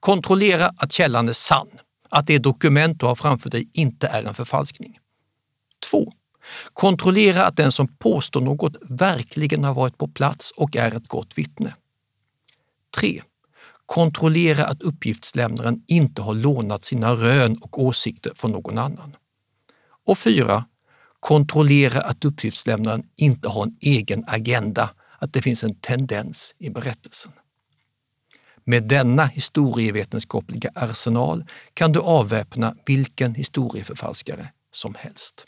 Kontrollera 0.00 0.70
att 0.76 0.92
källan 0.92 1.28
är 1.28 1.32
sann, 1.32 1.68
att 2.10 2.26
det 2.26 2.38
dokument 2.38 3.00
du 3.00 3.06
har 3.06 3.14
framför 3.14 3.50
dig 3.50 3.70
inte 3.74 4.06
är 4.06 4.22
en 4.24 4.34
förfalskning. 4.34 4.98
2. 5.90 6.12
Kontrollera 6.72 7.46
att 7.46 7.56
den 7.56 7.72
som 7.72 7.88
påstår 7.88 8.40
något 8.40 8.76
verkligen 8.88 9.64
har 9.64 9.74
varit 9.74 9.98
på 9.98 10.08
plats 10.08 10.50
och 10.56 10.76
är 10.76 10.96
ett 10.96 11.08
gott 11.08 11.38
vittne. 11.38 11.74
3. 12.96 13.22
Kontrollera 13.86 14.64
att 14.66 14.82
uppgiftslämnaren 14.82 15.82
inte 15.86 16.22
har 16.22 16.34
lånat 16.34 16.84
sina 16.84 17.14
rön 17.14 17.58
och 17.62 17.82
åsikter 17.82 18.32
från 18.34 18.50
någon 18.50 18.78
annan. 18.78 19.16
Och 20.06 20.18
4. 20.18 20.64
Kontrollera 21.20 22.00
att 22.00 22.24
uppgiftslämnaren 22.24 23.02
inte 23.16 23.48
har 23.48 23.62
en 23.62 23.76
egen 23.80 24.24
agenda, 24.26 24.90
att 25.18 25.32
det 25.32 25.42
finns 25.42 25.64
en 25.64 25.74
tendens 25.74 26.54
i 26.58 26.70
berättelsen. 26.70 27.32
Med 28.64 28.88
denna 28.88 29.26
historievetenskapliga 29.26 30.70
arsenal 30.74 31.44
kan 31.74 31.92
du 31.92 32.00
avväpna 32.00 32.74
vilken 32.86 33.34
historieförfalskare 33.34 34.48
som 34.72 34.94
helst. 34.94 35.44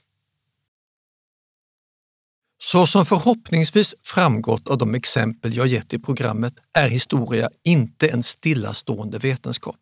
Så 2.62 2.86
som 2.86 3.06
förhoppningsvis 3.06 3.94
framgått 4.02 4.68
av 4.68 4.78
de 4.78 4.94
exempel 4.94 5.56
jag 5.56 5.66
gett 5.66 5.92
i 5.92 5.98
programmet 5.98 6.54
är 6.78 6.88
historia 6.88 7.50
inte 7.64 8.08
en 8.08 8.22
stillastående 8.22 9.18
vetenskap. 9.18 9.76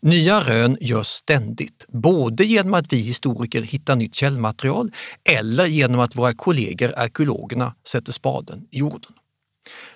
Nya 0.00 0.40
rön 0.40 0.76
görs 0.80 1.06
ständigt, 1.06 1.86
både 1.88 2.44
genom 2.44 2.74
att 2.74 2.92
vi 2.92 2.96
historiker 2.96 3.62
hittar 3.62 3.96
nytt 3.96 4.14
källmaterial 4.14 4.92
eller 5.24 5.66
genom 5.66 6.00
att 6.00 6.16
våra 6.16 6.34
kollegor 6.34 6.92
arkeologerna 6.96 7.74
sätter 7.86 8.12
spaden 8.12 8.66
i 8.70 8.78
jorden. 8.78 9.12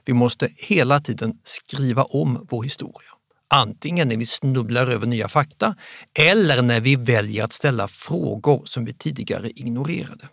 Vi 0.05 0.13
måste 0.13 0.49
hela 0.57 1.01
tiden 1.01 1.39
skriva 1.45 2.05
om 2.05 2.47
vår 2.51 2.63
historia. 2.63 3.11
Antingen 3.49 4.09
när 4.09 4.17
vi 4.17 4.27
snubblar 4.27 4.87
över 4.87 5.07
nya 5.07 5.29
fakta 5.29 5.77
eller 6.19 6.63
när 6.63 6.81
vi 6.81 6.97
väljer 6.97 7.45
att 7.45 7.53
ställa 7.53 7.89
frågor 7.89 8.63
som 8.65 8.85
vi 8.85 8.93
tidigare 8.93 9.51
ignorerade. 9.51 10.29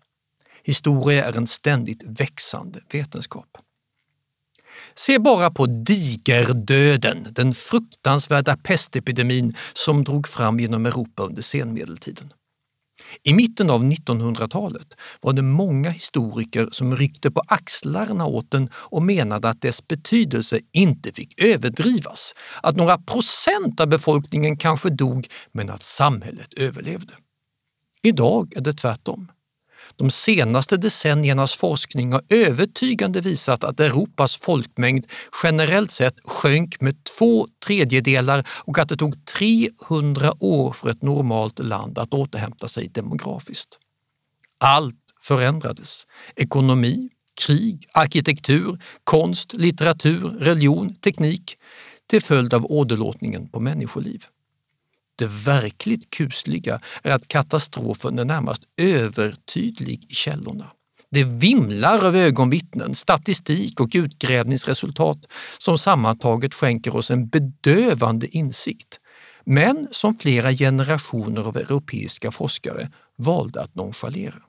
Historia 0.67 1.25
är 1.25 1.37
en 1.37 1.47
ständigt 1.47 2.03
växande 2.03 2.79
vetenskap. 2.91 3.57
Se 4.95 5.19
bara 5.19 5.51
på 5.51 5.65
digerdöden, 5.65 7.27
den 7.31 7.53
fruktansvärda 7.53 8.57
pestepidemin 8.57 9.55
som 9.73 10.03
drog 10.03 10.27
fram 10.27 10.59
genom 10.59 10.85
Europa 10.85 11.23
under 11.23 11.41
senmedeltiden. 11.41 12.33
I 13.23 13.33
mitten 13.33 13.69
av 13.69 13.83
1900-talet 13.83 14.87
var 15.21 15.33
det 15.33 15.41
många 15.41 15.89
historiker 15.89 16.69
som 16.71 16.95
ryckte 16.95 17.31
på 17.31 17.41
axlarna 17.47 18.25
åt 18.25 18.51
den 18.51 18.69
och 18.73 19.01
menade 19.01 19.49
att 19.49 19.61
dess 19.61 19.87
betydelse 19.87 20.59
inte 20.73 21.11
fick 21.11 21.41
överdrivas, 21.41 22.33
att 22.63 22.75
några 22.75 22.97
procent 22.97 23.79
av 23.79 23.87
befolkningen 23.87 24.57
kanske 24.57 24.89
dog 24.89 25.27
men 25.51 25.69
att 25.69 25.83
samhället 25.83 26.53
överlevde. 26.53 27.13
Idag 28.03 28.53
är 28.55 28.61
det 28.61 28.73
tvärtom. 28.73 29.31
De 29.97 30.11
senaste 30.11 30.77
decenniernas 30.77 31.55
forskning 31.55 32.13
har 32.13 32.21
övertygande 32.29 33.21
visat 33.21 33.63
att 33.63 33.79
Europas 33.79 34.35
folkmängd 34.35 35.05
generellt 35.43 35.91
sett 35.91 36.19
sjönk 36.23 36.81
med 36.81 37.03
två 37.03 37.47
tredjedelar 37.65 38.47
och 38.65 38.79
att 38.79 38.89
det 38.89 38.97
tog 38.97 39.25
300 39.25 40.33
år 40.39 40.73
för 40.73 40.89
ett 40.89 41.01
normalt 41.01 41.59
land 41.59 41.99
att 41.99 42.13
återhämta 42.13 42.67
sig 42.67 42.87
demografiskt. 42.87 43.77
Allt 44.57 44.95
förändrades. 45.21 46.07
Ekonomi, 46.35 47.09
krig, 47.45 47.85
arkitektur, 47.93 48.79
konst, 49.03 49.53
litteratur, 49.53 50.29
religion, 50.39 50.95
teknik 50.95 51.55
till 52.07 52.21
följd 52.21 52.53
av 52.53 52.65
åderlåtningen 52.71 53.49
på 53.49 53.59
människoliv. 53.59 54.25
Det 55.17 55.27
verkligt 55.27 56.09
kusliga 56.09 56.79
är 57.03 57.11
att 57.11 57.27
katastrofen 57.27 58.19
är 58.19 58.25
närmast 58.25 58.63
övertydlig 58.77 60.05
i 60.09 60.15
källorna. 60.15 60.71
Det 61.11 61.23
vimlar 61.23 62.05
av 62.05 62.15
ögonvittnen, 62.15 62.95
statistik 62.95 63.79
och 63.79 63.89
utgrävningsresultat 63.93 65.17
som 65.57 65.77
sammantaget 65.77 66.53
skänker 66.53 66.95
oss 66.95 67.11
en 67.11 67.27
bedövande 67.27 68.27
insikt, 68.27 68.99
men 69.45 69.87
som 69.91 70.17
flera 70.17 70.53
generationer 70.53 71.41
av 71.41 71.57
europeiska 71.57 72.31
forskare 72.31 72.89
valde 73.15 73.61
att 73.61 73.75
nonchalera. 73.75 74.41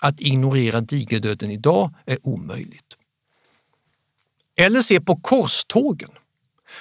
Att 0.00 0.20
ignorera 0.20 0.80
digerdöden 0.80 1.50
idag 1.50 1.94
är 2.06 2.18
omöjligt. 2.22 2.96
Eller 4.60 4.80
se 4.80 5.00
på 5.00 5.16
korstågen 5.16 6.10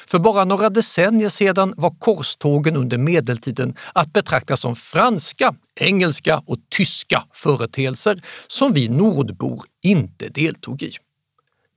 för 0.08 0.19
bara 0.19 0.45
några 0.45 0.69
decennier 0.69 1.30
sedan 1.30 1.73
var 1.77 1.95
korstågen 1.99 2.75
under 2.75 2.97
medeltiden 2.97 3.75
att 3.93 4.13
betrakta 4.13 4.58
som 4.58 4.75
franska, 4.75 5.56
engelska 5.75 6.41
och 6.45 6.58
tyska 6.69 7.23
företeelser 7.34 8.21
som 8.47 8.73
vi 8.73 8.89
nordbor 8.89 9.63
inte 9.84 10.30
deltog 10.30 10.82
i. 10.82 10.91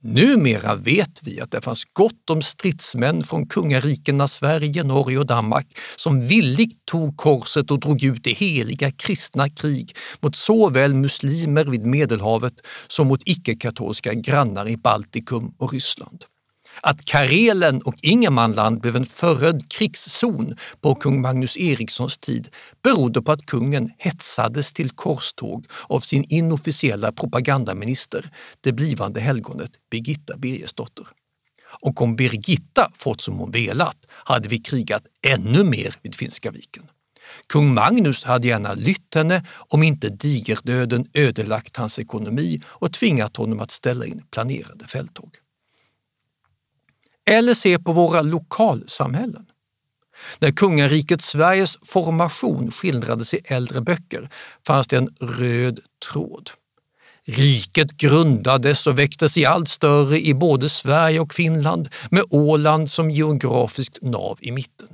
Numera 0.07 0.75
vet 0.75 1.19
vi 1.23 1.41
att 1.41 1.51
det 1.51 1.61
fanns 1.61 1.83
gott 1.93 2.29
om 2.29 2.41
stridsmän 2.41 3.23
från 3.23 3.47
kungarikena 3.47 4.27
Sverige, 4.27 4.83
Norge 4.83 5.17
och 5.17 5.25
Danmark 5.25 5.67
som 5.95 6.27
villigt 6.27 6.85
tog 6.85 7.17
korset 7.17 7.71
och 7.71 7.79
drog 7.79 8.03
ut 8.03 8.27
i 8.27 8.33
heliga 8.33 8.91
kristna 8.91 9.49
krig 9.49 9.95
mot 10.19 10.35
såväl 10.35 10.93
muslimer 10.93 11.65
vid 11.65 11.85
Medelhavet 11.85 12.53
som 12.87 13.07
mot 13.07 13.21
icke-katolska 13.25 14.13
grannar 14.13 14.69
i 14.69 14.77
Baltikum 14.77 15.53
och 15.57 15.73
Ryssland. 15.73 16.25
Att 16.87 17.05
Karelen 17.05 17.81
och 17.81 17.95
Ingermanland 18.01 18.81
blev 18.81 18.95
en 18.95 19.05
förödd 19.05 19.71
krigszon 19.71 20.55
på 20.81 20.95
kung 20.95 21.21
Magnus 21.21 21.57
Erikssons 21.57 22.17
tid 22.17 22.49
berodde 22.83 23.21
på 23.21 23.31
att 23.31 23.45
kungen 23.45 23.91
hetsades 23.97 24.73
till 24.73 24.89
korståg 24.89 25.65
av 25.89 25.99
sin 25.99 26.25
inofficiella 26.29 27.11
propagandaminister, 27.11 28.29
det 28.61 28.73
blivande 28.73 29.19
helgonet 29.19 29.71
Birgitta 29.91 30.37
Birgersdotter. 30.37 31.07
Och 31.81 32.01
om 32.01 32.15
Birgitta 32.15 32.91
fått 32.95 33.21
som 33.21 33.37
hon 33.37 33.51
velat 33.51 33.97
hade 34.09 34.49
vi 34.49 34.57
krigat 34.57 35.03
ännu 35.27 35.63
mer 35.63 35.95
vid 36.01 36.15
Finska 36.15 36.51
viken. 36.51 36.83
Kung 37.47 37.73
Magnus 37.73 38.23
hade 38.23 38.47
gärna 38.47 38.73
lytt 38.73 39.15
henne 39.15 39.45
om 39.69 39.83
inte 39.83 40.09
digerdöden 40.09 41.07
ödelagt 41.13 41.77
hans 41.77 41.99
ekonomi 41.99 42.61
och 42.65 42.93
tvingat 42.93 43.37
honom 43.37 43.59
att 43.59 43.71
ställa 43.71 44.05
in 44.05 44.23
planerade 44.31 44.87
fälttåg. 44.87 45.37
Eller 47.25 47.53
se 47.53 47.79
på 47.79 47.91
våra 47.91 48.21
lokalsamhällen. 48.21 49.45
När 50.39 50.51
kungariket 50.51 51.21
Sveriges 51.21 51.77
formation 51.83 52.71
skildrades 52.71 53.33
i 53.33 53.39
äldre 53.45 53.81
böcker 53.81 54.29
fanns 54.67 54.87
det 54.87 54.97
en 54.97 55.09
röd 55.21 55.79
tråd. 56.11 56.51
Riket 57.27 57.91
grundades 57.91 58.87
och 58.87 58.99
växte 58.99 59.29
sig 59.29 59.45
allt 59.45 59.69
större 59.69 60.19
i 60.19 60.33
både 60.33 60.69
Sverige 60.69 61.19
och 61.19 61.33
Finland 61.33 61.89
med 62.09 62.23
Åland 62.29 62.91
som 62.91 63.11
geografiskt 63.11 63.99
nav 64.01 64.37
i 64.41 64.51
mitten. 64.51 64.87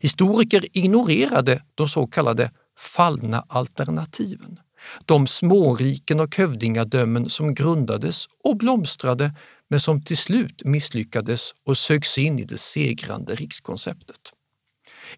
Historiker 0.00 0.64
ignorerade 0.72 1.62
de 1.74 1.88
så 1.88 2.06
kallade 2.06 2.50
fallna 2.78 3.44
alternativen. 3.48 4.60
De 5.04 5.26
småriken 5.26 6.20
och 6.20 6.36
hövdingadömen 6.36 7.30
som 7.30 7.54
grundades 7.54 8.26
och 8.44 8.56
blomstrade 8.56 9.32
men 9.72 9.80
som 9.80 10.02
till 10.02 10.16
slut 10.16 10.62
misslyckades 10.64 11.50
och 11.66 11.78
sögs 11.78 12.18
in 12.18 12.38
i 12.38 12.44
det 12.44 12.58
segrande 12.58 13.34
rikskonceptet. 13.34 14.20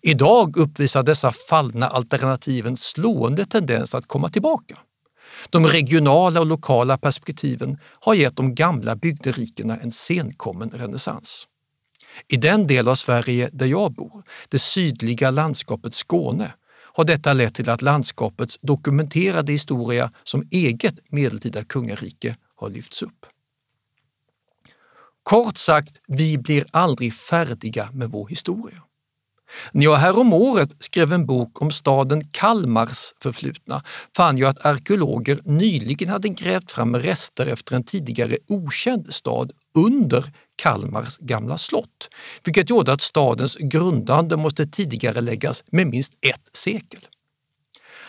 Idag 0.02 0.56
uppvisar 0.56 1.02
dessa 1.02 1.32
fallna 1.32 1.88
alternativ 1.88 2.66
en 2.66 2.76
slående 2.76 3.46
tendens 3.46 3.94
att 3.94 4.06
komma 4.06 4.28
tillbaka. 4.28 4.78
De 5.50 5.66
regionala 5.66 6.40
och 6.40 6.46
lokala 6.46 6.98
perspektiven 6.98 7.78
har 7.82 8.14
gett 8.14 8.36
de 8.36 8.54
gamla 8.54 8.96
bygderikena 8.96 9.76
en 9.76 9.90
senkommen 9.90 10.70
renässans. 10.70 11.48
I 12.28 12.36
den 12.36 12.66
del 12.66 12.88
av 12.88 12.94
Sverige 12.94 13.50
där 13.52 13.66
jag 13.66 13.92
bor, 13.92 14.22
det 14.48 14.58
sydliga 14.58 15.30
landskapet 15.30 15.94
Skåne, 15.94 16.54
har 16.92 17.04
detta 17.04 17.32
lett 17.32 17.54
till 17.54 17.70
att 17.70 17.82
landskapets 17.82 18.58
dokumenterade 18.62 19.52
historia 19.52 20.12
som 20.24 20.48
eget 20.50 21.12
medeltida 21.12 21.64
kungarike 21.64 22.36
har 22.56 22.70
lyfts 22.70 23.02
upp. 23.02 23.26
Kort 25.24 25.58
sagt, 25.58 26.00
vi 26.06 26.38
blir 26.38 26.64
aldrig 26.70 27.14
färdiga 27.14 27.88
med 27.92 28.10
vår 28.10 28.28
historia. 28.28 28.82
När 29.72 29.84
jag 29.84 29.96
häromåret 29.96 30.76
skrev 30.78 31.12
en 31.12 31.26
bok 31.26 31.62
om 31.62 31.70
staden 31.70 32.28
Kalmars 32.30 33.12
förflutna 33.22 33.82
fann 34.16 34.38
jag 34.38 34.48
att 34.48 34.66
arkeologer 34.66 35.38
nyligen 35.44 36.08
hade 36.08 36.28
grävt 36.28 36.72
fram 36.72 36.96
rester 36.96 37.46
efter 37.46 37.76
en 37.76 37.84
tidigare 37.84 38.36
okänd 38.48 39.14
stad 39.14 39.52
under 39.78 40.32
Kalmars 40.56 41.18
gamla 41.18 41.58
slott, 41.58 42.08
vilket 42.44 42.70
gjorde 42.70 42.92
att 42.92 43.00
stadens 43.00 43.56
grundande 43.56 44.36
måste 44.36 44.66
tidigare 44.66 45.20
läggas 45.20 45.64
med 45.66 45.86
minst 45.86 46.12
ett 46.20 46.50
sekel. 46.52 47.00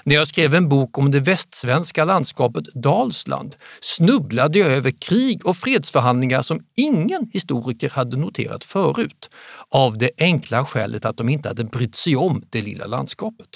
När 0.08 0.16
jag 0.16 0.28
skrev 0.28 0.56
en 0.56 0.70
bok 0.70 0.98
om 0.98 1.12
det 1.12 1.20
västsvenska 1.20 2.06
landskapet 2.06 2.66
Dalsland 2.74 3.56
snubblade 3.82 4.60
jag 4.60 4.72
över 4.72 4.92
krig 4.92 5.46
och 5.46 5.58
fredsförhandlingar 5.58 6.42
som 6.42 6.60
ingen 6.78 7.30
historiker 7.34 7.90
hade 7.90 8.18
noterat 8.18 8.64
förut, 8.64 9.30
av 9.72 9.98
det 9.98 10.10
enkla 10.18 10.66
skälet 10.66 11.06
att 11.06 11.18
de 11.18 11.30
inte 11.30 11.50
hade 11.50 11.64
brytt 11.64 11.96
sig 11.96 12.16
om 12.16 12.44
det 12.50 12.62
lilla 12.62 12.86
landskapet. 12.86 13.48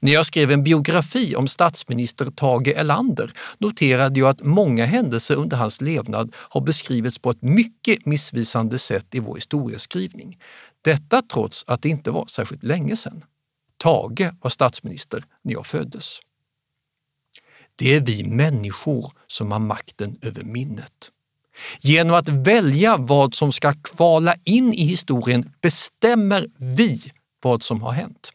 När 0.00 0.12
jag 0.12 0.26
skrev 0.26 0.50
en 0.50 0.64
biografi 0.64 1.36
om 1.36 1.48
statsminister 1.48 2.30
Tage 2.30 2.68
Erlander 2.68 3.32
noterade 3.58 4.20
jag 4.20 4.28
att 4.28 4.42
många 4.42 4.84
händelser 4.84 5.34
under 5.34 5.56
hans 5.56 5.80
levnad 5.80 6.34
har 6.36 6.60
beskrivits 6.60 7.18
på 7.18 7.30
ett 7.30 7.42
mycket 7.42 8.06
missvisande 8.06 8.78
sätt 8.78 9.14
i 9.14 9.20
vår 9.20 9.36
historieskrivning. 9.36 10.38
Detta 10.84 11.22
trots 11.22 11.64
att 11.66 11.82
det 11.82 11.88
inte 11.88 12.10
var 12.10 12.26
särskilt 12.26 12.62
länge 12.62 12.96
sedan. 12.96 13.22
Tage 13.76 14.30
var 14.40 14.50
statsminister 14.50 15.24
när 15.42 15.52
jag 15.52 15.66
föddes. 15.66 16.18
Det 17.76 17.94
är 17.94 18.00
vi 18.00 18.24
människor 18.24 19.12
som 19.26 19.52
har 19.52 19.58
makten 19.58 20.18
över 20.22 20.42
minnet. 20.42 21.10
Genom 21.80 22.16
att 22.16 22.28
välja 22.28 22.96
vad 22.96 23.34
som 23.34 23.52
ska 23.52 23.72
kvala 23.72 24.34
in 24.44 24.74
i 24.74 24.84
historien 24.84 25.52
bestämmer 25.62 26.46
vi 26.76 27.00
vad 27.42 27.62
som 27.62 27.82
har 27.82 27.92
hänt. 27.92 28.32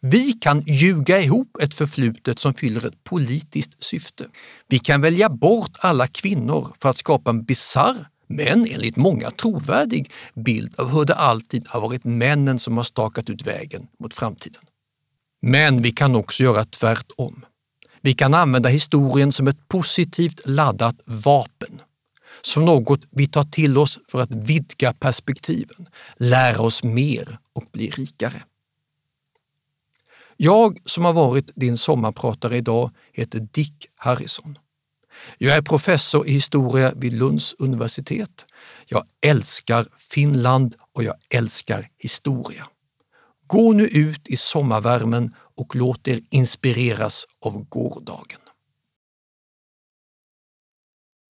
Vi 0.00 0.32
kan 0.32 0.60
ljuga 0.66 1.20
ihop 1.20 1.56
ett 1.62 1.74
förflutet 1.74 2.38
som 2.38 2.54
fyller 2.54 2.86
ett 2.86 3.04
politiskt 3.04 3.84
syfte. 3.84 4.26
Vi 4.68 4.78
kan 4.78 5.00
välja 5.00 5.28
bort 5.28 5.76
alla 5.78 6.06
kvinnor 6.06 6.74
för 6.80 6.88
att 6.88 6.98
skapa 6.98 7.30
en 7.30 7.44
bizarr 7.44 8.06
men 8.26 8.66
enligt 8.66 8.96
många 8.96 9.30
trovärdig 9.30 10.10
bild 10.34 10.80
av 10.80 10.88
hur 10.88 11.04
det 11.04 11.14
alltid 11.14 11.66
har 11.68 11.80
varit 11.80 12.04
männen 12.04 12.58
som 12.58 12.76
har 12.76 12.84
stakat 12.84 13.30
ut 13.30 13.46
vägen 13.46 13.86
mot 13.98 14.14
framtiden. 14.14 14.62
Men 15.42 15.82
vi 15.82 15.92
kan 15.92 16.16
också 16.16 16.42
göra 16.42 16.64
tvärtom. 16.64 17.44
Vi 18.00 18.14
kan 18.14 18.34
använda 18.34 18.68
historien 18.68 19.32
som 19.32 19.48
ett 19.48 19.68
positivt 19.68 20.40
laddat 20.44 20.96
vapen, 21.04 21.82
som 22.42 22.64
något 22.64 23.00
vi 23.10 23.26
tar 23.26 23.42
till 23.44 23.78
oss 23.78 23.98
för 24.08 24.20
att 24.20 24.30
vidga 24.30 24.92
perspektiven, 24.92 25.88
lära 26.16 26.60
oss 26.60 26.84
mer 26.84 27.38
och 27.52 27.64
bli 27.72 27.90
rikare. 27.90 28.42
Jag 30.36 30.78
som 30.84 31.04
har 31.04 31.12
varit 31.12 31.50
din 31.54 31.78
sommarpratare 31.78 32.56
idag 32.56 32.90
heter 33.12 33.48
Dick 33.52 33.86
Harrison. 33.96 34.58
Jag 35.38 35.56
är 35.56 35.62
professor 35.62 36.26
i 36.26 36.32
historia 36.32 36.92
vid 36.96 37.12
Lunds 37.12 37.54
universitet. 37.58 38.44
Jag 38.86 39.04
älskar 39.20 39.86
Finland 39.96 40.74
och 40.92 41.04
jag 41.04 41.14
älskar 41.30 41.88
historia. 41.98 42.66
Gå 43.46 43.72
nu 43.72 43.84
ut 43.86 44.28
i 44.28 44.36
sommarvärmen 44.36 45.34
och 45.56 45.76
låt 45.76 46.08
er 46.08 46.20
inspireras 46.30 47.26
av 47.44 47.68
gårdagen. 47.68 48.40